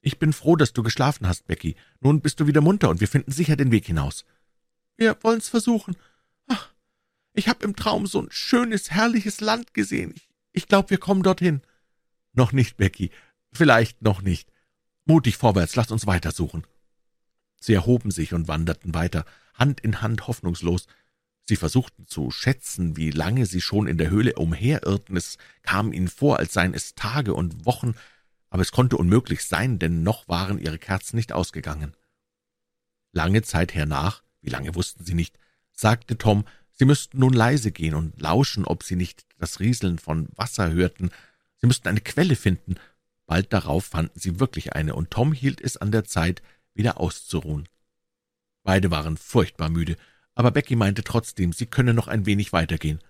»Ich 0.00 0.20
bin 0.20 0.32
froh, 0.32 0.54
dass 0.54 0.72
du 0.72 0.84
geschlafen 0.84 1.26
hast, 1.26 1.46
Becky. 1.46 1.74
Nun 2.00 2.20
bist 2.20 2.38
du 2.38 2.46
wieder 2.46 2.60
munter, 2.60 2.88
und 2.88 3.00
wir 3.00 3.08
finden 3.08 3.32
sicher 3.32 3.56
den 3.56 3.72
Weg 3.72 3.86
hinaus.« 3.86 4.24
»Wir 4.96 5.16
wollen's 5.22 5.48
versuchen. 5.48 5.96
Ach, 6.46 6.70
ich 7.34 7.48
hab 7.48 7.64
im 7.64 7.74
Traum 7.74 8.06
so 8.06 8.22
ein 8.22 8.30
schönes, 8.30 8.92
herrliches 8.92 9.40
Land 9.40 9.74
gesehen. 9.74 10.12
Ich, 10.14 10.28
ich 10.52 10.68
glaube, 10.68 10.90
wir 10.90 10.98
kommen 10.98 11.24
dorthin.« 11.24 11.62
»Noch 12.32 12.52
nicht, 12.52 12.76
Becky. 12.76 13.10
Vielleicht 13.50 14.02
noch 14.02 14.22
nicht. 14.22 14.52
Mutig 15.04 15.36
vorwärts, 15.36 15.74
lasst 15.74 15.90
uns 15.90 16.06
weitersuchen.« 16.06 16.64
Sie 17.60 17.74
erhoben 17.74 18.12
sich 18.12 18.34
und 18.34 18.46
wanderten 18.46 18.94
weiter, 18.94 19.24
Hand 19.54 19.80
in 19.80 20.00
Hand 20.00 20.28
hoffnungslos. 20.28 20.86
Sie 21.48 21.56
versuchten 21.56 22.06
zu 22.06 22.30
schätzen, 22.30 22.98
wie 22.98 23.10
lange 23.10 23.46
sie 23.46 23.62
schon 23.62 23.86
in 23.86 23.96
der 23.96 24.10
Höhle 24.10 24.34
umherirrten. 24.34 25.16
Es 25.16 25.38
kam 25.62 25.94
ihnen 25.94 26.08
vor, 26.08 26.38
als 26.38 26.52
seien 26.52 26.74
es 26.74 26.94
Tage 26.94 27.32
und 27.32 27.64
Wochen, 27.64 27.94
aber 28.50 28.60
es 28.60 28.70
konnte 28.70 28.98
unmöglich 28.98 29.46
sein, 29.46 29.78
denn 29.78 30.02
noch 30.02 30.28
waren 30.28 30.58
ihre 30.58 30.78
Kerzen 30.78 31.16
nicht 31.16 31.32
ausgegangen. 31.32 31.94
Lange 33.12 33.40
Zeit 33.40 33.72
hernach, 33.72 34.22
wie 34.42 34.50
lange 34.50 34.74
wussten 34.74 35.06
sie 35.06 35.14
nicht, 35.14 35.38
sagte 35.72 36.18
Tom, 36.18 36.44
sie 36.74 36.84
müssten 36.84 37.18
nun 37.18 37.32
leise 37.32 37.72
gehen 37.72 37.94
und 37.94 38.20
lauschen, 38.20 38.66
ob 38.66 38.82
sie 38.82 38.96
nicht 38.96 39.24
das 39.38 39.58
Rieseln 39.58 39.98
von 39.98 40.28
Wasser 40.36 40.70
hörten. 40.70 41.08
Sie 41.62 41.66
müssten 41.66 41.88
eine 41.88 42.02
Quelle 42.02 42.36
finden. 42.36 42.74
Bald 43.24 43.54
darauf 43.54 43.86
fanden 43.86 44.20
sie 44.20 44.38
wirklich 44.38 44.74
eine, 44.74 44.94
und 44.94 45.10
Tom 45.10 45.32
hielt 45.32 45.62
es 45.62 45.78
an 45.78 45.92
der 45.92 46.04
Zeit, 46.04 46.42
wieder 46.74 47.00
auszuruhen. 47.00 47.66
Beide 48.64 48.90
waren 48.90 49.16
furchtbar 49.16 49.70
müde, 49.70 49.96
aber 50.38 50.52
Becky 50.52 50.76
meinte 50.76 51.02
trotzdem, 51.02 51.52
sie 51.52 51.66
könne 51.66 51.92
noch 51.92 52.06
ein 52.06 52.24
wenig 52.24 52.52
weitergehen. 52.52 53.00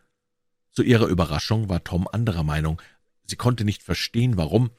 Zu 0.70 0.82
ihrer 0.82 1.08
Überraschung 1.08 1.68
war 1.68 1.84
Tom 1.84 2.08
anderer 2.10 2.42
Meinung. 2.42 2.80
Sie 3.26 3.36
konnte 3.36 3.66
nicht 3.66 3.82
verstehen, 3.82 4.38
warum, 4.38 4.70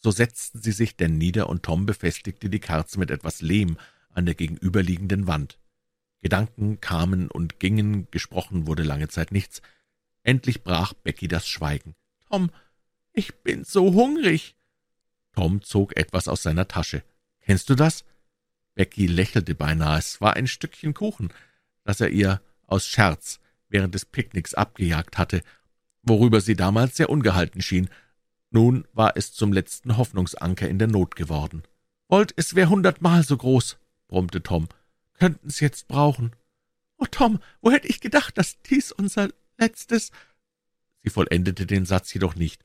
so 0.00 0.10
setzten 0.10 0.60
sie 0.60 0.72
sich 0.72 0.96
denn 0.96 1.16
nieder, 1.16 1.48
und 1.48 1.62
Tom 1.62 1.86
befestigte 1.86 2.50
die 2.50 2.58
Kerze 2.58 2.98
mit 2.98 3.12
etwas 3.12 3.40
Lehm 3.40 3.76
an 4.10 4.26
der 4.26 4.34
gegenüberliegenden 4.34 5.28
Wand. 5.28 5.60
Gedanken 6.22 6.80
kamen 6.80 7.30
und 7.30 7.60
gingen, 7.60 8.10
gesprochen 8.10 8.66
wurde 8.66 8.82
lange 8.82 9.06
Zeit 9.06 9.30
nichts. 9.30 9.62
Endlich 10.24 10.64
brach 10.64 10.94
Becky 10.94 11.28
das 11.28 11.46
Schweigen. 11.46 11.94
»Tom, 12.28 12.50
ich 13.12 13.32
bin 13.44 13.62
so 13.62 13.94
hungrig!« 13.94 14.56
Tom 15.34 15.62
zog 15.62 15.96
etwas 15.96 16.26
aus 16.26 16.42
seiner 16.42 16.66
Tasche. 16.66 17.04
»Kennst 17.42 17.70
du 17.70 17.76
das?« 17.76 18.04
Becky 18.74 19.06
lächelte 19.06 19.54
beinahe. 19.54 20.00
Es 20.00 20.20
war 20.20 20.34
ein 20.34 20.48
Stückchen 20.48 20.94
Kuchen, 20.94 21.32
das 21.84 22.00
er 22.00 22.10
ihr 22.10 22.40
aus 22.66 22.86
Scherz 22.86 23.40
während 23.68 23.94
des 23.94 24.04
Picknicks 24.04 24.54
abgejagt 24.54 25.18
hatte, 25.18 25.42
worüber 26.02 26.40
sie 26.40 26.56
damals 26.56 26.96
sehr 26.96 27.10
ungehalten 27.10 27.62
schien, 27.62 27.88
nun 28.50 28.86
war 28.92 29.16
es 29.16 29.32
zum 29.32 29.52
letzten 29.52 29.96
Hoffnungsanker 29.96 30.68
in 30.68 30.78
der 30.78 30.88
Not 30.88 31.16
geworden. 31.16 31.62
»Wollt, 32.08 32.34
es 32.36 32.54
wär 32.54 32.68
hundertmal 32.68 33.24
so 33.24 33.36
groß«, 33.36 33.78
brummte 34.08 34.42
Tom. 34.42 34.68
»Könnten's 35.14 35.60
jetzt 35.60 35.88
brauchen.« 35.88 36.32
»Oh, 36.98 37.06
Tom, 37.10 37.40
wo 37.62 37.70
hätte 37.70 37.88
ich 37.88 38.00
gedacht, 38.00 38.36
dass 38.36 38.60
dies 38.60 38.92
unser 38.92 39.30
letztes…« 39.56 40.10
Sie 41.02 41.10
vollendete 41.10 41.66
den 41.66 41.86
Satz 41.86 42.12
jedoch 42.12 42.34
nicht. 42.34 42.62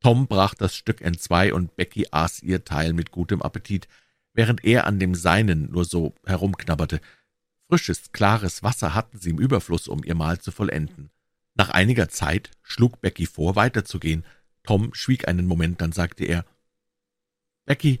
Tom 0.00 0.26
brach 0.26 0.54
das 0.54 0.74
Stück 0.74 1.02
entzwei, 1.02 1.52
und 1.52 1.76
Becky 1.76 2.06
aß 2.10 2.42
ihr 2.42 2.64
Teil 2.64 2.94
mit 2.94 3.10
gutem 3.10 3.42
Appetit, 3.42 3.86
während 4.32 4.64
er 4.64 4.86
an 4.86 4.98
dem 4.98 5.14
Seinen 5.14 5.70
nur 5.70 5.84
so 5.84 6.14
herumknabberte. 6.24 7.02
Frisches, 7.70 8.10
klares 8.10 8.64
Wasser 8.64 8.94
hatten 8.96 9.20
sie 9.20 9.30
im 9.30 9.38
Überfluss, 9.38 9.86
um 9.86 10.02
ihr 10.02 10.16
Mahl 10.16 10.40
zu 10.40 10.50
vollenden. 10.50 11.10
Nach 11.54 11.70
einiger 11.70 12.08
Zeit 12.08 12.50
schlug 12.62 13.00
Becky 13.00 13.26
vor, 13.26 13.54
weiterzugehen. 13.54 14.24
Tom 14.64 14.92
schwieg 14.92 15.28
einen 15.28 15.46
Moment, 15.46 15.80
dann 15.80 15.92
sagte 15.92 16.24
er, 16.24 16.44
»Becky, 17.66 18.00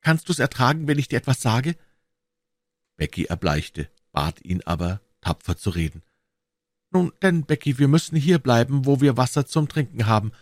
kannst 0.00 0.30
du's 0.30 0.38
ertragen, 0.38 0.88
wenn 0.88 0.98
ich 0.98 1.08
dir 1.08 1.18
etwas 1.18 1.42
sage?« 1.42 1.76
Becky 2.96 3.26
erbleichte, 3.26 3.90
bat 4.12 4.42
ihn 4.42 4.62
aber, 4.62 5.02
tapfer 5.20 5.58
zu 5.58 5.68
reden. 5.68 6.02
»Nun 6.90 7.12
denn, 7.20 7.44
Becky, 7.44 7.78
wir 7.78 7.88
müssen 7.88 8.16
hier 8.16 8.38
bleiben, 8.38 8.86
wo 8.86 9.02
wir 9.02 9.18
Wasser 9.18 9.44
zum 9.44 9.68
Trinken 9.68 10.06
haben. 10.06 10.32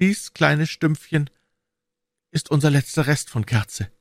Dies 0.00 0.34
kleine 0.34 0.66
Stümpfchen 0.66 1.30
ist 2.32 2.50
unser 2.50 2.70
letzter 2.70 3.06
Rest 3.06 3.30
von 3.30 3.46
Kerze.« 3.46 3.92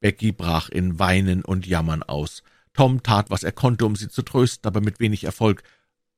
Becky 0.00 0.32
brach 0.32 0.70
in 0.70 0.98
Weinen 0.98 1.44
und 1.44 1.66
Jammern 1.66 2.02
aus. 2.02 2.42
Tom 2.74 3.02
tat, 3.02 3.30
was 3.30 3.44
er 3.44 3.52
konnte, 3.52 3.86
um 3.86 3.96
sie 3.96 4.08
zu 4.08 4.22
trösten, 4.22 4.66
aber 4.66 4.80
mit 4.80 5.00
wenig 5.00 5.24
Erfolg. 5.24 5.62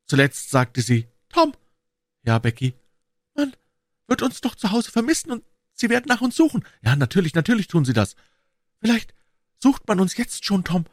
Zuletzt 0.07 0.51
sagte 0.51 0.81
sie, 0.83 1.07
»Tom!« 1.29 1.53
»Ja, 2.25 2.39
Becky?« 2.39 2.75
»Man 3.35 3.55
wird 4.09 4.23
uns 4.23 4.41
doch 4.41 4.55
zu 4.55 4.71
Hause 4.73 4.91
vermissen, 4.91 5.31
und 5.31 5.45
Sie 5.79 5.91
werden 5.91 6.07
nach 6.09 6.23
uns 6.23 6.35
suchen. 6.37 6.65
Ja, 6.81 6.97
natürlich, 6.97 7.35
natürlich 7.35 7.69
tun 7.69 7.85
Sie 7.85 7.93
das. 7.93 8.17
Vielleicht 8.81 9.15
sucht 9.63 9.87
man 9.87 10.01
uns 10.01 10.17
jetzt 10.17 10.45
schon, 10.45 10.65
Tom.« 10.65 10.87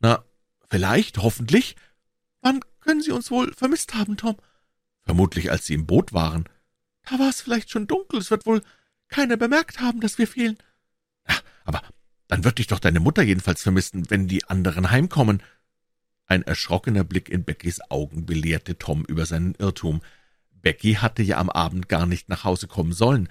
»Na, 0.00 0.24
vielleicht, 0.68 1.18
hoffentlich. 1.18 1.76
Wann 2.40 2.60
können 2.80 3.02
Sie 3.02 3.12
uns 3.12 3.30
wohl 3.30 3.54
vermisst 3.54 3.94
haben, 3.94 4.16
Tom?« 4.16 4.36
»Vermutlich, 5.02 5.50
als 5.52 5.66
Sie 5.66 5.74
im 5.74 5.86
Boot 5.86 6.12
waren.« 6.12 6.48
»Da 7.04 7.18
war 7.18 7.28
es 7.28 7.40
vielleicht 7.40 7.70
schon 7.70 7.86
dunkel. 7.86 8.18
Es 8.18 8.30
wird 8.30 8.46
wohl 8.46 8.62
keiner 9.08 9.36
bemerkt 9.36 9.80
haben, 9.80 10.00
dass 10.00 10.18
wir 10.18 10.26
fehlen.« 10.26 10.58
»Ach, 10.58 10.64
aber 10.64 10.69
dann 12.30 12.44
wird 12.44 12.58
dich 12.58 12.68
doch 12.68 12.78
deine 12.78 13.00
Mutter 13.00 13.22
jedenfalls 13.22 13.62
vermissen, 13.62 14.08
wenn 14.08 14.28
die 14.28 14.44
anderen 14.44 14.90
heimkommen.« 14.90 15.42
Ein 16.26 16.42
erschrockener 16.42 17.02
Blick 17.02 17.28
in 17.28 17.42
Beckys 17.42 17.80
Augen 17.90 18.24
belehrte 18.24 18.78
Tom 18.78 19.04
über 19.04 19.26
seinen 19.26 19.56
Irrtum. 19.56 20.00
Becky 20.62 20.94
hatte 20.94 21.24
ja 21.24 21.38
am 21.38 21.50
Abend 21.50 21.88
gar 21.88 22.06
nicht 22.06 22.28
nach 22.28 22.44
Hause 22.44 22.68
kommen 22.68 22.92
sollen. 22.92 23.28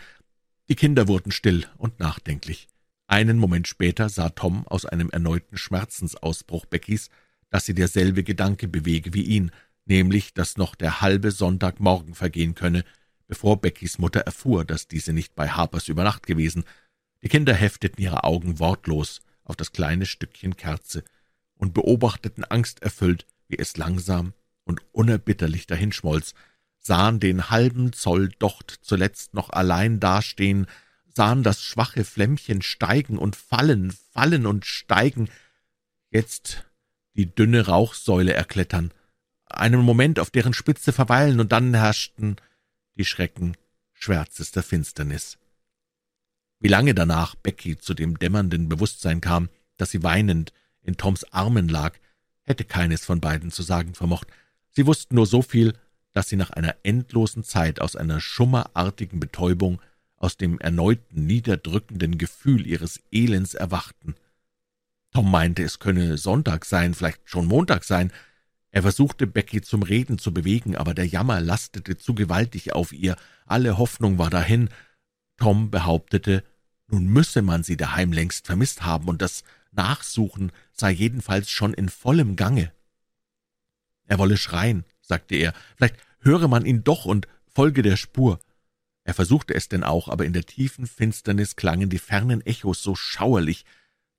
Die 0.67 0.75
Kinder 0.75 1.07
wurden 1.07 1.31
still 1.31 1.65
und 1.77 2.01
nachdenklich. 2.01 2.67
Einen 3.07 3.37
Moment 3.37 3.69
später 3.69 4.09
sah 4.09 4.29
Tom 4.29 4.67
aus 4.67 4.85
einem 4.85 5.09
erneuten 5.09 5.57
Schmerzensausbruch 5.57 6.65
Beckys, 6.65 7.09
dass 7.49 7.65
sie 7.65 7.73
derselbe 7.73 8.23
Gedanke 8.23 8.67
bewege 8.67 9.13
wie 9.13 9.23
ihn, 9.23 9.51
nämlich, 9.85 10.33
dass 10.33 10.57
noch 10.57 10.75
der 10.75 10.99
halbe 10.99 11.31
Sonntagmorgen 11.31 12.15
vergehen 12.15 12.53
könne, 12.53 12.83
bevor 13.27 13.61
Beckys 13.61 13.97
Mutter 13.97 14.19
erfuhr, 14.19 14.65
dass 14.65 14.89
diese 14.89 15.13
nicht 15.13 15.35
bei 15.35 15.47
Harpers 15.47 15.87
über 15.87 16.03
Nacht 16.03 16.27
gewesen. 16.27 16.65
Die 17.21 17.29
Kinder 17.29 17.53
hefteten 17.53 18.01
ihre 18.01 18.23
Augen 18.23 18.59
wortlos 18.59 19.21
auf 19.43 19.55
das 19.55 19.71
kleine 19.71 20.05
Stückchen 20.05 20.55
Kerze 20.55 21.03
und 21.55 21.73
beobachteten 21.73 22.43
angsterfüllt, 22.43 23.25
wie 23.47 23.57
es 23.57 23.77
langsam 23.77 24.33
und 24.63 24.81
unerbitterlich 24.91 25.67
dahinschmolz, 25.67 26.33
sahen 26.77 27.19
den 27.19 27.49
halben 27.49 27.91
Zoll 27.93 28.29
Docht 28.39 28.79
zuletzt 28.81 29.33
noch 29.33 29.49
allein 29.49 29.99
dastehen, 29.99 30.67
sahen 31.13 31.43
das 31.43 31.61
schwache 31.61 32.05
Flämmchen 32.05 32.61
steigen 32.61 33.17
und 33.17 33.35
fallen, 33.35 33.91
fallen 34.13 34.45
und 34.45 34.65
steigen, 34.65 35.29
jetzt 36.11 36.63
die 37.15 37.25
dünne 37.25 37.65
Rauchsäule 37.65 38.33
erklettern, 38.33 38.93
einen 39.45 39.81
Moment 39.81 40.19
auf 40.19 40.29
deren 40.29 40.53
Spitze 40.53 40.93
verweilen, 40.93 41.39
und 41.39 41.51
dann 41.51 41.73
herrschten 41.73 42.37
die 42.95 43.05
Schrecken 43.05 43.57
schwärzester 43.93 44.63
Finsternis. 44.63 45.37
Wie 46.59 46.67
lange 46.67 46.93
danach 46.93 47.35
Becky 47.35 47.77
zu 47.77 47.93
dem 47.93 48.19
dämmernden 48.19 48.67
Bewusstsein 48.67 49.21
kam, 49.21 49.49
dass 49.77 49.91
sie 49.91 50.03
weinend 50.03 50.51
in 50.81 50.97
Toms 50.97 51.23
Armen 51.33 51.69
lag, 51.69 51.97
hätte 52.43 52.65
keines 52.65 53.05
von 53.05 53.21
beiden 53.21 53.51
zu 53.51 53.63
sagen 53.63 53.93
vermocht. 53.93 54.27
Sie 54.71 54.85
wussten 54.85 55.15
nur 55.15 55.25
so 55.25 55.41
viel, 55.41 55.73
dass 56.11 56.27
sie 56.27 56.35
nach 56.35 56.49
einer 56.49 56.75
endlosen 56.83 57.43
Zeit 57.43 57.79
aus 57.79 57.95
einer 57.95 58.19
schummerartigen 58.19 59.19
Betäubung, 59.19 59.81
aus 60.17 60.35
dem 60.35 60.59
erneuten 60.59 61.25
niederdrückenden 61.25 62.17
Gefühl 62.17 62.67
ihres 62.67 62.99
Elends 63.11 63.53
erwachten. 63.53 64.15
Tom 65.11 65.31
meinte, 65.31 65.63
es 65.63 65.79
könne 65.79 66.17
Sonntag 66.17 66.65
sein, 66.65 66.93
vielleicht 66.93 67.21
schon 67.23 67.45
Montag 67.45 67.83
sein. 67.85 68.11
Er 68.71 68.81
versuchte, 68.81 69.27
Becky 69.27 69.61
zum 69.61 69.81
Reden 69.81 70.19
zu 70.19 70.33
bewegen, 70.33 70.75
aber 70.75 70.93
der 70.93 71.07
Jammer 71.07 71.39
lastete 71.39 71.97
zu 71.97 72.13
gewaltig 72.13 72.73
auf 72.73 72.91
ihr, 72.91 73.15
alle 73.45 73.77
Hoffnung 73.77 74.17
war 74.17 74.29
dahin. 74.29 74.69
Tom 75.37 75.71
behauptete, 75.71 76.43
nun 76.91 77.05
müsse 77.05 77.41
man 77.41 77.63
sie 77.63 77.77
daheim 77.77 78.11
längst 78.11 78.47
vermisst 78.47 78.83
haben, 78.83 79.07
und 79.07 79.21
das 79.21 79.43
Nachsuchen 79.71 80.51
sei 80.73 80.91
jedenfalls 80.91 81.49
schon 81.49 81.73
in 81.73 81.89
vollem 81.89 82.35
Gange. 82.35 82.71
Er 84.05 84.17
wolle 84.17 84.37
schreien, 84.37 84.85
sagte 85.01 85.35
er, 85.35 85.53
vielleicht 85.75 85.97
höre 86.19 86.47
man 86.47 86.65
ihn 86.65 86.83
doch 86.83 87.05
und 87.05 87.27
folge 87.47 87.81
der 87.83 87.97
Spur. 87.97 88.39
Er 89.03 89.13
versuchte 89.13 89.53
es 89.53 89.69
denn 89.69 89.83
auch, 89.83 90.07
aber 90.07 90.25
in 90.25 90.33
der 90.33 90.45
tiefen 90.45 90.87
Finsternis 90.87 91.55
klangen 91.55 91.89
die 91.89 91.99
fernen 91.99 92.45
Echos 92.45 92.83
so 92.83 92.95
schauerlich, 92.95 93.65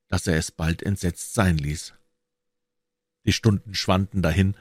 dass 0.08 0.26
er 0.26 0.36
es 0.36 0.50
bald 0.50 0.82
entsetzt 0.82 1.34
sein 1.34 1.58
ließ. 1.58 1.94
Die 3.24 3.32
Stunden 3.32 3.74
schwanden 3.74 4.22
dahin, 4.22 4.56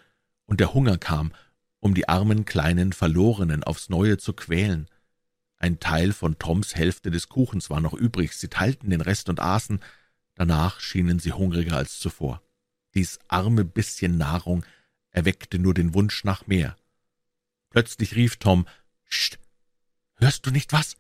und 0.45 0.59
der 0.59 0.73
Hunger 0.73 0.97
kam, 0.97 1.31
um 1.79 1.93
die 1.93 2.09
armen 2.09 2.45
kleinen 2.45 2.93
Verlorenen 2.93 3.63
aufs 3.63 3.89
Neue 3.89 4.17
zu 4.17 4.33
quälen. 4.33 4.87
Ein 5.59 5.81
Teil 5.81 6.13
von 6.13 6.39
Toms 6.39 6.75
Hälfte 6.75 7.11
des 7.11 7.27
Kuchens 7.27 7.69
war 7.69 7.81
noch 7.81 7.93
übrig, 7.93 8.33
sie 8.33 8.47
teilten 8.47 8.89
den 8.89 9.01
Rest 9.01 9.27
und 9.27 9.41
aßen, 9.41 9.81
danach 10.35 10.79
schienen 10.79 11.19
sie 11.19 11.33
hungriger 11.33 11.75
als 11.75 11.99
zuvor. 11.99 12.41
Dies 12.93 13.19
arme 13.27 13.65
bisschen 13.65 14.17
Nahrung 14.17 14.65
erweckte 15.11 15.59
nur 15.59 15.73
den 15.73 15.93
Wunsch 15.93 16.23
nach 16.23 16.47
mehr. 16.47 16.77
Plötzlich 17.69 18.15
rief 18.15 18.37
Tom, 18.37 18.67
»Scht, 19.03 19.37
hörst 20.15 20.45
du 20.45 20.51
nicht 20.51 20.71
was?« 20.71 20.95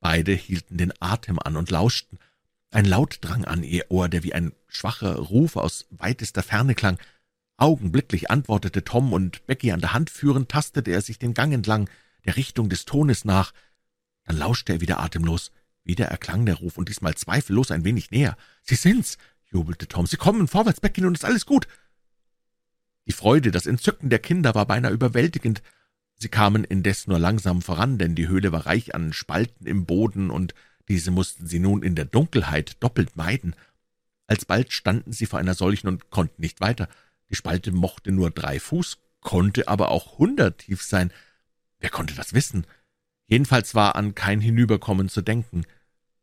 Beide 0.00 0.32
hielten 0.32 0.76
den 0.76 0.92
Atem 1.00 1.38
an 1.38 1.56
und 1.56 1.70
lauschten. 1.70 2.18
Ein 2.70 2.84
Laut 2.84 3.18
drang 3.20 3.44
an 3.44 3.62
ihr 3.62 3.90
Ohr, 3.90 4.08
der 4.08 4.24
wie 4.24 4.34
ein 4.34 4.52
schwacher 4.68 5.16
Ruf 5.16 5.56
aus 5.56 5.86
weitester 5.90 6.42
Ferne 6.42 6.74
klang. 6.74 6.98
Augenblicklich 7.56 8.30
antwortete 8.30 8.84
Tom, 8.84 9.12
und 9.12 9.46
Becky 9.46 9.72
an 9.72 9.80
der 9.80 9.92
Hand 9.92 10.10
führend, 10.10 10.50
tastete 10.50 10.90
er 10.90 11.02
sich 11.02 11.18
den 11.18 11.34
Gang 11.34 11.52
entlang, 11.52 11.88
der 12.24 12.36
Richtung 12.36 12.68
des 12.68 12.84
Tones 12.84 13.24
nach. 13.24 13.52
Dann 14.24 14.36
lauschte 14.36 14.74
er 14.74 14.80
wieder 14.80 15.00
atemlos. 15.00 15.52
Wieder 15.84 16.06
erklang 16.06 16.44
der 16.44 16.56
Ruf, 16.56 16.76
und 16.76 16.88
diesmal 16.88 17.14
zweifellos 17.14 17.70
ein 17.70 17.84
wenig 17.84 18.10
näher. 18.10 18.36
»Sie 18.62 18.74
sind's«, 18.74 19.16
jubelte 19.50 19.88
Tom. 19.88 20.06
»Sie 20.06 20.18
kommen 20.18 20.46
vorwärts, 20.46 20.80
Becky, 20.80 21.00
nun 21.00 21.14
ist 21.14 21.24
alles 21.24 21.46
gut.« 21.46 21.66
Die 23.06 23.12
Freude, 23.12 23.50
das 23.50 23.66
Entzücken 23.66 24.10
der 24.10 24.18
Kinder 24.18 24.54
war 24.54 24.66
beinahe 24.66 24.92
überwältigend. 24.92 25.62
Sie 26.16 26.28
kamen 26.28 26.64
indes 26.64 27.06
nur 27.06 27.18
langsam 27.18 27.62
voran, 27.62 27.96
denn 27.96 28.14
die 28.14 28.28
Höhle 28.28 28.52
war 28.52 28.66
reich 28.66 28.94
an 28.94 29.12
Spalten 29.12 29.66
im 29.66 29.86
Boden, 29.86 30.30
und 30.30 30.54
diese 30.88 31.10
mussten 31.10 31.46
sie 31.46 31.58
nun 31.58 31.82
in 31.82 31.94
der 31.94 32.04
Dunkelheit 32.04 32.76
doppelt 32.80 33.16
meiden. 33.16 33.54
Alsbald 34.26 34.72
standen 34.72 35.12
sie 35.12 35.26
vor 35.26 35.38
einer 35.38 35.54
solchen 35.54 35.88
und 35.88 36.10
konnten 36.10 36.42
nicht 36.42 36.60
weiter. 36.60 36.88
Die 37.30 37.34
Spalte 37.34 37.72
mochte 37.72 38.12
nur 38.12 38.30
drei 38.30 38.60
Fuß, 38.60 38.98
konnte 39.20 39.68
aber 39.68 39.90
auch 39.90 40.18
hundert 40.18 40.58
tief 40.58 40.82
sein. 40.82 41.12
Wer 41.80 41.90
konnte 41.90 42.14
das 42.14 42.34
wissen? 42.34 42.66
Jedenfalls 43.26 43.74
war 43.74 43.96
an 43.96 44.14
kein 44.14 44.40
Hinüberkommen 44.40 45.08
zu 45.08 45.22
denken. 45.22 45.64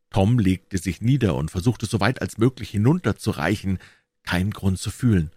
Tom 0.10 0.40
legte 0.40 0.78
sich 0.78 1.02
nieder 1.02 1.36
und 1.36 1.52
versuchte 1.52 1.86
so 1.86 2.00
weit 2.00 2.22
als 2.22 2.38
möglich 2.38 2.70
hinunterzureichen, 2.72 3.80
kein 4.24 4.52
Grund 4.52 4.80
zu 4.80 4.92
fühlen. 4.92 5.32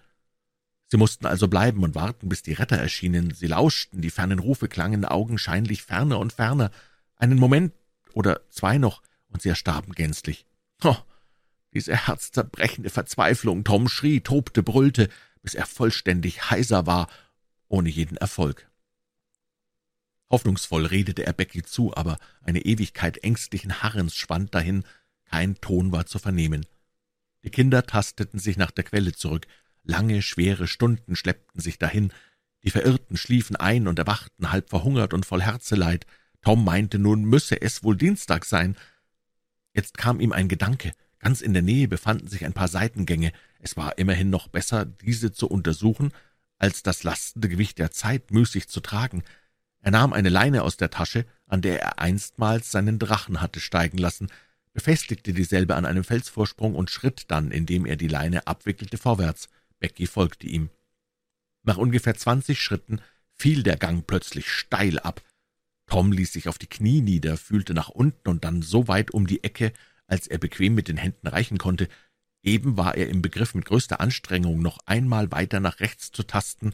Sie 0.86 0.96
mussten 0.96 1.26
also 1.26 1.48
bleiben 1.48 1.82
und 1.82 1.94
warten, 1.94 2.28
bis 2.28 2.42
die 2.42 2.54
Retter 2.54 2.76
erschienen. 2.76 3.34
Sie 3.34 3.46
lauschten, 3.46 4.00
die 4.00 4.10
fernen 4.10 4.38
Rufe 4.38 4.68
klangen 4.68 5.04
augenscheinlich 5.04 5.82
ferner 5.82 6.18
und 6.18 6.32
ferner. 6.32 6.70
Einen 7.16 7.38
Moment 7.38 7.74
oder 8.14 8.40
zwei 8.50 8.78
noch, 8.78 9.02
und 9.28 9.42
sie 9.42 9.50
erstarben 9.50 9.92
gänzlich. 9.92 10.46
Oh, 10.82 10.96
diese 11.74 11.94
herzzerbrechende 11.94 12.88
Verzweiflung. 12.88 13.64
Tom 13.64 13.88
schrie, 13.88 14.20
tobte, 14.20 14.62
brüllte, 14.62 15.10
bis 15.42 15.54
er 15.54 15.66
vollständig 15.66 16.50
heiser 16.50 16.86
war, 16.86 17.08
ohne 17.68 17.90
jeden 17.90 18.16
Erfolg. 18.16 18.68
Hoffnungsvoll 20.30 20.86
redete 20.86 21.26
er 21.26 21.32
Becky 21.32 21.62
zu, 21.62 21.96
aber 21.96 22.18
eine 22.42 22.60
Ewigkeit 22.60 23.18
ängstlichen 23.24 23.82
Harrens 23.82 24.14
schwand 24.14 24.54
dahin, 24.54 24.84
kein 25.24 25.56
Ton 25.56 25.92
war 25.92 26.06
zu 26.06 26.18
vernehmen. 26.18 26.66
Die 27.44 27.50
Kinder 27.50 27.84
tasteten 27.84 28.38
sich 28.38 28.56
nach 28.56 28.70
der 28.70 28.84
Quelle 28.84 29.12
zurück, 29.12 29.46
lange, 29.84 30.22
schwere 30.22 30.66
Stunden 30.66 31.16
schleppten 31.16 31.60
sich 31.60 31.78
dahin, 31.78 32.12
die 32.64 32.70
Verirrten 32.70 33.16
schliefen 33.16 33.56
ein 33.56 33.86
und 33.86 33.98
erwachten 33.98 34.50
halb 34.50 34.68
verhungert 34.70 35.14
und 35.14 35.24
voll 35.24 35.42
Herzeleid. 35.42 36.06
Tom 36.42 36.64
meinte, 36.64 36.98
nun 36.98 37.24
müsse 37.24 37.60
es 37.60 37.84
wohl 37.84 37.96
Dienstag 37.96 38.44
sein, 38.44 38.76
Jetzt 39.78 39.96
kam 39.96 40.18
ihm 40.18 40.32
ein 40.32 40.48
Gedanke. 40.48 40.90
Ganz 41.20 41.40
in 41.40 41.52
der 41.52 41.62
Nähe 41.62 41.86
befanden 41.86 42.26
sich 42.26 42.44
ein 42.44 42.52
paar 42.52 42.66
Seitengänge. 42.66 43.30
Es 43.60 43.76
war 43.76 43.96
immerhin 43.96 44.28
noch 44.28 44.48
besser, 44.48 44.84
diese 44.84 45.30
zu 45.30 45.48
untersuchen, 45.48 46.12
als 46.58 46.82
das 46.82 47.04
lastende 47.04 47.48
Gewicht 47.48 47.78
der 47.78 47.92
Zeit 47.92 48.32
müßig 48.32 48.68
zu 48.68 48.80
tragen. 48.80 49.22
Er 49.80 49.90
nahm 49.90 50.12
eine 50.12 50.28
Leine 50.28 50.62
aus 50.62 50.76
der 50.76 50.90
Tasche, 50.90 51.24
an 51.46 51.62
der 51.62 51.80
er 51.80 51.98
einstmals 51.98 52.70
seinen 52.70 52.98
Drachen 52.98 53.40
hatte 53.40 53.60
steigen 53.60 53.98
lassen, 53.98 54.28
befestigte 54.72 55.32
dieselbe 55.32 55.76
an 55.76 55.86
einem 55.86 56.04
Felsvorsprung 56.04 56.74
und 56.74 56.90
schritt 56.90 57.24
dann, 57.28 57.50
indem 57.50 57.86
er 57.86 57.96
die 57.96 58.08
Leine 58.08 58.46
abwickelte, 58.46 58.98
vorwärts. 58.98 59.48
Becky 59.80 60.06
folgte 60.06 60.46
ihm. 60.46 60.70
Nach 61.62 61.76
ungefähr 61.76 62.14
zwanzig 62.14 62.60
Schritten 62.60 63.00
fiel 63.32 63.62
der 63.62 63.76
Gang 63.76 64.06
plötzlich 64.06 64.48
steil 64.48 64.98
ab. 64.98 65.22
Tom 65.86 66.12
ließ 66.12 66.32
sich 66.32 66.48
auf 66.48 66.58
die 66.58 66.66
Knie 66.66 67.00
nieder, 67.00 67.36
fühlte 67.36 67.74
nach 67.74 67.88
unten 67.88 68.28
und 68.28 68.44
dann 68.44 68.62
so 68.62 68.88
weit 68.88 69.12
um 69.12 69.26
die 69.26 69.42
Ecke, 69.42 69.72
als 70.06 70.26
er 70.26 70.38
bequem 70.38 70.74
mit 70.74 70.88
den 70.88 70.96
Händen 70.96 71.26
reichen 71.26 71.58
konnte. 71.58 71.88
Eben 72.42 72.76
war 72.76 72.96
er 72.96 73.08
im 73.08 73.22
Begriff, 73.22 73.54
mit 73.54 73.64
größter 73.64 74.00
Anstrengung 74.00 74.60
noch 74.60 74.78
einmal 74.86 75.30
weiter 75.32 75.60
nach 75.60 75.80
rechts 75.80 76.12
zu 76.12 76.22
tasten, 76.22 76.72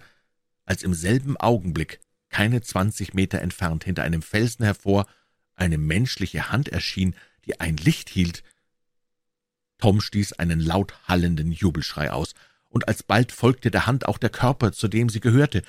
als 0.65 0.83
im 0.83 0.95
selben 0.95 1.37
Augenblick, 1.37 2.01
keine 2.35 2.63
zwanzig 2.63 3.15
Meter 3.15 3.41
entfernt, 3.41 3.85
hinter 3.85 4.03
einem 4.03 4.21
Felsen 4.21 4.65
hervor, 4.65 5.07
eine 5.55 5.79
menschliche 5.79 6.51
Hand 6.51 6.69
erschien, 6.69 7.15
die 7.45 7.61
ein 7.61 7.77
Licht 7.77 8.11
hielt. 8.11 8.43
Tom 9.79 10.01
stieß 10.01 10.33
einen 10.33 10.59
laut 10.59 10.95
hallenden 11.07 11.53
Jubelschrei 11.53 12.11
aus, 12.11 12.35
und 12.71 12.89
alsbald 12.89 13.31
folgte 13.31 13.71
der 13.71 13.87
Hand 13.87 14.07
auch 14.09 14.19
der 14.19 14.31
Körper, 14.31 14.73
zu 14.73 14.89
dem 14.89 15.09
sie 15.11 15.21
gehörte. 15.21 15.63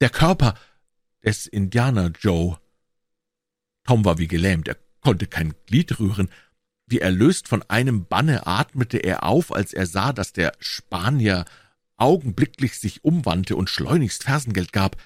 Der 0.00 0.10
Körper 0.10 0.54
des 1.24 1.46
Indianer 1.46 2.10
Joe. 2.18 2.58
Tom 3.84 4.04
war 4.04 4.18
wie 4.18 4.26
gelähmt, 4.26 4.66
er 4.66 4.78
konnte 5.02 5.28
kein 5.28 5.54
Glied 5.66 6.00
rühren. 6.00 6.28
Wie 6.86 6.98
erlöst 6.98 7.46
von 7.46 7.62
einem 7.70 8.06
Banne 8.06 8.48
atmete 8.48 8.98
er 8.98 9.22
auf, 9.22 9.52
als 9.52 9.72
er 9.72 9.86
sah, 9.86 10.12
dass 10.12 10.32
der 10.32 10.54
Spanier 10.58 11.44
augenblicklich 11.96 12.80
sich 12.80 13.04
umwandte 13.04 13.54
und 13.54 13.70
schleunigst 13.70 14.24
Fersengeld 14.24 14.72
gab. 14.72 14.96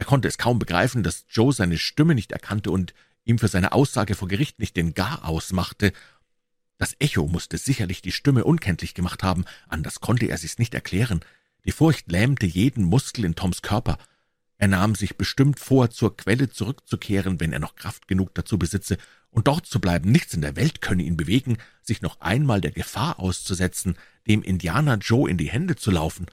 Er 0.00 0.06
konnte 0.06 0.28
es 0.28 0.38
kaum 0.38 0.58
begreifen, 0.58 1.02
dass 1.02 1.26
Joe 1.28 1.52
seine 1.52 1.76
Stimme 1.76 2.14
nicht 2.14 2.32
erkannte 2.32 2.70
und 2.70 2.94
ihm 3.24 3.38
für 3.38 3.48
seine 3.48 3.72
Aussage 3.72 4.14
vor 4.14 4.28
Gericht 4.28 4.58
nicht 4.58 4.74
den 4.78 4.94
Gar 4.94 5.26
ausmachte. 5.26 5.92
Das 6.78 6.96
Echo 6.98 7.26
musste 7.26 7.58
sicherlich 7.58 8.00
die 8.00 8.10
Stimme 8.10 8.44
unkenntlich 8.44 8.94
gemacht 8.94 9.22
haben, 9.22 9.44
anders 9.68 10.00
konnte 10.00 10.24
er 10.24 10.38
sich's 10.38 10.58
nicht 10.58 10.72
erklären. 10.72 11.20
Die 11.66 11.70
Furcht 11.70 12.10
lähmte 12.10 12.46
jeden 12.46 12.84
Muskel 12.84 13.26
in 13.26 13.34
Toms 13.34 13.60
Körper. 13.60 13.98
Er 14.56 14.68
nahm 14.68 14.94
sich 14.94 15.18
bestimmt 15.18 15.60
vor, 15.60 15.90
zur 15.90 16.16
Quelle 16.16 16.48
zurückzukehren, 16.48 17.38
wenn 17.38 17.52
er 17.52 17.58
noch 17.58 17.76
Kraft 17.76 18.08
genug 18.08 18.34
dazu 18.34 18.58
besitze, 18.58 18.96
und 19.28 19.48
dort 19.48 19.66
zu 19.66 19.82
bleiben. 19.82 20.10
Nichts 20.10 20.32
in 20.32 20.40
der 20.40 20.56
Welt 20.56 20.80
könne 20.80 21.02
ihn 21.02 21.18
bewegen, 21.18 21.58
sich 21.82 22.00
noch 22.00 22.22
einmal 22.22 22.62
der 22.62 22.72
Gefahr 22.72 23.20
auszusetzen, 23.20 23.98
dem 24.26 24.42
Indianer 24.42 24.96
Joe 24.96 25.28
in 25.28 25.36
die 25.36 25.50
Hände 25.50 25.76
zu 25.76 25.90
laufen. 25.90 26.24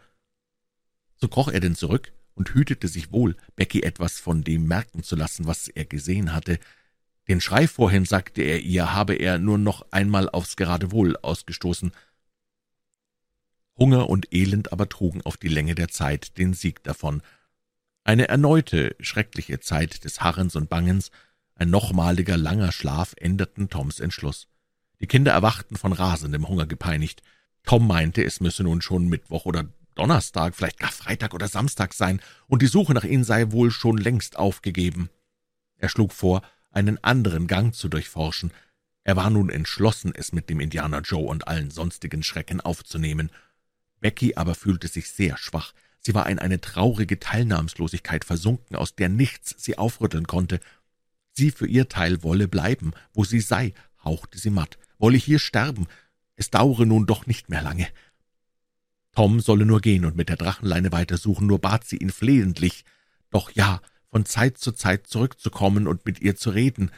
So 1.18 1.28
kroch 1.28 1.50
er 1.50 1.60
denn 1.60 1.76
zurück 1.76 2.14
und 2.38 2.54
hütete 2.54 2.88
sich 2.88 3.12
wohl, 3.12 3.36
Becky 3.56 3.82
etwas 3.82 4.20
von 4.20 4.44
dem 4.44 4.68
merken 4.68 5.04
zu 5.04 5.16
lassen, 5.16 5.48
was 5.48 5.68
er 5.68 5.86
gesehen 5.86 6.34
hatte. 6.34 6.60
Den 7.28 7.42
Schrei 7.42 7.68
vorhin, 7.68 8.06
sagte 8.06 8.42
er 8.42 8.62
ihr, 8.62 8.94
habe 8.94 9.16
er 9.16 9.40
nur 9.40 9.58
noch 9.58 9.86
einmal 9.92 10.30
aufs 10.30 10.56
Geradewohl 10.56 11.18
ausgestoßen. 11.18 11.92
Hunger 13.78 14.10
und 14.10 14.34
Elend 14.34 14.72
aber 14.72 14.88
trugen 14.88 15.22
auf 15.24 15.38
die 15.38 15.50
Länge 15.50 15.76
der 15.76 15.90
Zeit 15.90 16.38
den 16.38 16.54
Sieg 16.54 16.84
davon, 16.84 17.22
eine 18.04 18.30
erneute 18.30 18.96
schreckliche 19.02 19.60
Zeit 19.60 20.06
des 20.06 20.22
Harrens 20.22 20.56
und 20.56 20.70
Bangens, 20.70 21.12
ein 21.56 21.70
nochmaliger 21.70 22.38
langer 22.38 22.72
Schlaf 22.72 23.14
änderten 23.18 23.70
Toms 23.70 24.00
Entschluss. 24.00 24.48
Die 25.02 25.08
Kinder 25.08 25.34
erwachten 25.34 25.76
von 25.76 25.92
rasendem 25.92 26.48
Hunger 26.48 26.68
gepeinigt. 26.68 27.22
Tom 27.64 27.86
meinte, 27.86 28.24
es 28.24 28.40
müsse 28.40 28.64
nun 28.64 28.82
schon 28.82 29.10
Mittwoch 29.10 29.46
oder 29.46 29.66
Donnerstag, 29.98 30.56
vielleicht 30.56 30.80
gar 30.80 30.92
Freitag 30.92 31.34
oder 31.34 31.48
Samstag 31.48 31.94
sein, 31.94 32.22
und 32.48 32.62
die 32.62 32.68
Suche 32.68 32.94
nach 32.94 33.04
ihnen 33.04 33.24
sei 33.24 33.52
wohl 33.52 33.72
schon 33.72 33.98
längst 33.98 34.38
aufgegeben. 34.38 35.10
Er 35.78 35.90
schlug 35.90 36.14
vor, 36.14 36.42
einen 36.72 37.04
anderen 37.04 37.48
Gang 37.48 37.74
zu 37.74 37.90
durchforschen. 37.90 38.52
Er 39.04 39.16
war 39.16 39.30
nun 39.30 39.50
entschlossen, 39.50 40.14
es 40.16 40.34
mit 40.34 40.50
dem 40.50 40.60
Indianer 40.60 41.02
Joe 41.02 41.28
und 41.28 41.48
allen 41.48 41.72
sonstigen 41.72 42.24
Schrecken 42.24 42.62
aufzunehmen. 42.62 43.32
Becky 44.00 44.36
aber 44.36 44.54
fühlte 44.54 44.88
sich 44.88 45.10
sehr 45.10 45.38
schwach. 45.38 45.74
Sie 46.00 46.14
war 46.14 46.30
in 46.30 46.40
eine 46.40 46.62
traurige 46.62 47.20
Teilnahmslosigkeit 47.20 48.24
versunken, 48.24 48.76
aus 48.76 48.96
der 48.96 49.10
nichts 49.10 49.56
sie 49.58 49.78
aufrütteln 49.78 50.28
konnte. 50.28 50.60
Sie 51.34 51.52
für 51.52 51.68
ihr 51.68 51.90
Teil 51.90 52.22
wolle 52.24 52.48
bleiben, 52.48 52.92
wo 53.14 53.24
sie 53.24 53.40
sei, 53.40 53.74
hauchte 54.04 54.38
sie 54.38 54.52
matt, 54.52 54.78
wolle 55.00 55.18
hier 55.18 55.40
sterben, 55.40 55.88
es 56.36 56.52
dauere 56.52 56.86
nun 56.86 57.08
doch 57.08 57.26
nicht 57.26 57.50
mehr 57.50 57.64
lange. 57.64 57.88
Tom 59.18 59.40
solle 59.40 59.66
nur 59.66 59.82
gehen 59.82 60.06
und 60.06 60.16
mit 60.16 60.30
der 60.30 60.36
Drachenleine 60.36 60.92
weitersuchen, 60.92 61.48
nur 61.48 61.58
bat 61.58 61.84
sie 61.84 61.98
ihn 61.98 62.12
flehentlich, 62.12 62.86
doch 63.32 63.50
ja, 63.50 63.82
von 64.12 64.26
Zeit 64.26 64.60
zu 64.60 64.72
Zeit 64.72 65.08
zurückzukommen 65.08 65.88
und 65.88 66.06
mit 66.06 66.22
ihr 66.22 66.36
zu 66.36 66.52
reden. 66.52 66.92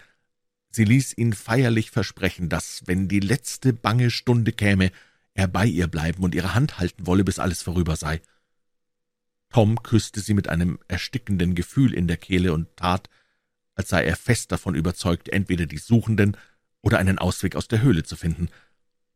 Sie 0.70 0.84
ließ 0.84 1.18
ihn 1.18 1.32
feierlich 1.32 1.92
versprechen, 1.92 2.50
dass, 2.50 2.84
wenn 2.88 3.08
die 3.08 3.22
letzte 3.22 3.72
bange 3.72 4.12
Stunde 4.12 4.52
käme, 4.52 4.92
er 5.34 5.48
bei 5.48 5.66
ihr 5.66 5.88
bleiben 5.88 6.22
und 6.22 6.36
ihre 6.36 6.54
Hand 6.56 6.78
halten 6.78 7.08
wolle, 7.08 7.24
bis 7.24 7.40
alles 7.40 7.62
vorüber 7.62 7.96
sei. 7.96 8.22
Tom 9.50 9.82
küsste 9.82 10.20
sie 10.20 10.34
mit 10.34 10.50
einem 10.50 10.78
erstickenden 10.90 11.56
Gefühl 11.56 11.94
in 11.94 12.10
der 12.10 12.18
Kehle 12.18 12.52
und 12.52 12.68
tat, 12.76 13.10
als 13.76 13.88
sei 13.88 14.04
er 14.04 14.18
fest 14.18 14.52
davon 14.52 14.76
überzeugt, 14.76 15.30
entweder 15.30 15.68
die 15.68 15.78
Suchenden 15.78 16.36
oder 16.82 16.98
einen 16.98 17.18
Ausweg 17.18 17.56
aus 17.56 17.70
der 17.70 17.82
Höhle 17.82 18.04
zu 18.04 18.18
finden. 18.18 18.50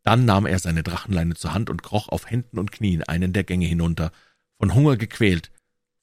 Dann 0.03 0.25
nahm 0.25 0.45
er 0.45 0.59
seine 0.59 0.83
Drachenleine 0.83 1.35
zur 1.35 1.53
Hand 1.53 1.69
und 1.69 1.81
kroch 1.81 2.09
auf 2.09 2.29
Händen 2.29 2.59
und 2.59 2.71
Knien 2.71 3.03
einen 3.03 3.33
der 3.33 3.43
Gänge 3.43 3.65
hinunter, 3.65 4.11
von 4.57 4.73
Hunger 4.73 4.97
gequält, 4.97 5.51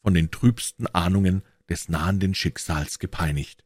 von 0.03 0.15
den 0.15 0.31
trübsten 0.31 0.87
Ahnungen 0.87 1.43
des 1.69 1.89
nahenden 1.89 2.35
Schicksals 2.35 2.99
gepeinigt. 2.99 3.65